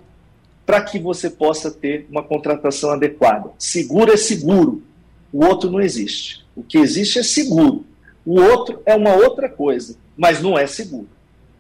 para 0.66 0.82
que 0.82 1.00
você 1.00 1.30
possa 1.30 1.72
ter 1.72 2.08
uma 2.10 2.24
contratação 2.24 2.92
adequada. 2.92 3.52
Seguro 3.58 4.12
é 4.12 4.18
seguro, 4.18 4.84
o 5.32 5.46
outro 5.46 5.70
não 5.70 5.80
existe. 5.80 6.46
O 6.56 6.64
que 6.64 6.78
existe 6.78 7.20
é 7.20 7.24
seguro. 7.24 7.86
O 8.26 8.42
outro 8.42 8.82
é 8.86 8.94
uma 8.96 9.14
outra 9.14 9.48
coisa, 9.48 9.96
mas 10.18 10.42
não 10.42 10.58
é 10.58 10.68
seguro. 10.68 11.08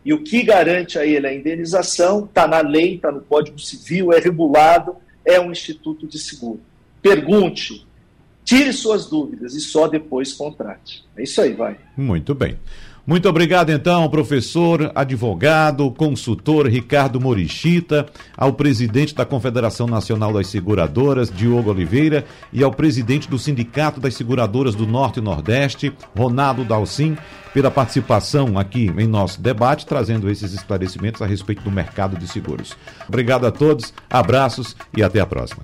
E 0.04 0.14
o 0.14 0.24
que 0.24 0.44
garante 0.44 0.98
a 0.98 1.06
ele 1.06 1.28
a 1.28 1.34
indenização 1.34 2.26
está 2.26 2.48
na 2.48 2.60
lei, 2.60 2.96
está 2.96 3.12
no 3.12 3.22
Código 3.22 3.60
Civil, 3.60 4.12
é 4.12 4.20
regulado, 4.20 4.96
é 5.24 5.40
um 5.40 5.52
instituto 5.52 6.08
de 6.08 6.18
seguro. 6.18 6.60
Pergunte, 7.02 7.86
tire 8.44 8.72
suas 8.74 9.06
dúvidas 9.06 9.54
e 9.54 9.60
só 9.60 9.88
depois 9.88 10.34
contrate. 10.34 11.06
É 11.16 11.24
isso 11.24 11.42
aí, 11.42 11.54
vai. 11.54 11.78
Muito 11.96 12.34
bem. 12.34 12.58
Muito 13.08 13.30
obrigado, 13.30 13.70
então, 13.70 14.10
professor, 14.10 14.92
advogado, 14.94 15.90
consultor 15.92 16.68
Ricardo 16.68 17.22
Morichita, 17.22 18.06
ao 18.36 18.52
presidente 18.52 19.16
da 19.16 19.26
Confederação 19.26 19.88
Nacional 19.88 20.34
das 20.34 20.48
Seguradoras, 20.48 21.32
Diogo 21.32 21.72
Oliveira, 21.72 22.26
e 22.52 22.62
ao 22.62 22.70
presidente 22.70 23.30
do 23.30 23.40
Sindicato 23.40 24.02
das 24.02 24.14
Seguradoras 24.14 24.76
do 24.76 24.86
Norte 24.86 25.20
e 25.20 25.24
Nordeste, 25.24 25.94
Ronaldo 26.18 26.66
Dalcin, 26.66 27.18
pela 27.54 27.72
participação 27.72 28.60
aqui 28.60 28.92
em 28.98 29.08
nosso 29.08 29.40
debate, 29.40 29.86
trazendo 29.86 30.30
esses 30.30 30.54
esclarecimentos 30.54 31.22
a 31.22 31.26
respeito 31.26 31.62
do 31.62 31.72
mercado 31.72 32.18
de 32.18 32.28
seguros. 32.28 32.76
Obrigado 33.08 33.48
a 33.48 33.52
todos, 33.52 33.94
abraços 34.10 34.76
e 34.98 35.02
até 35.02 35.22
a 35.22 35.26
próxima. 35.26 35.64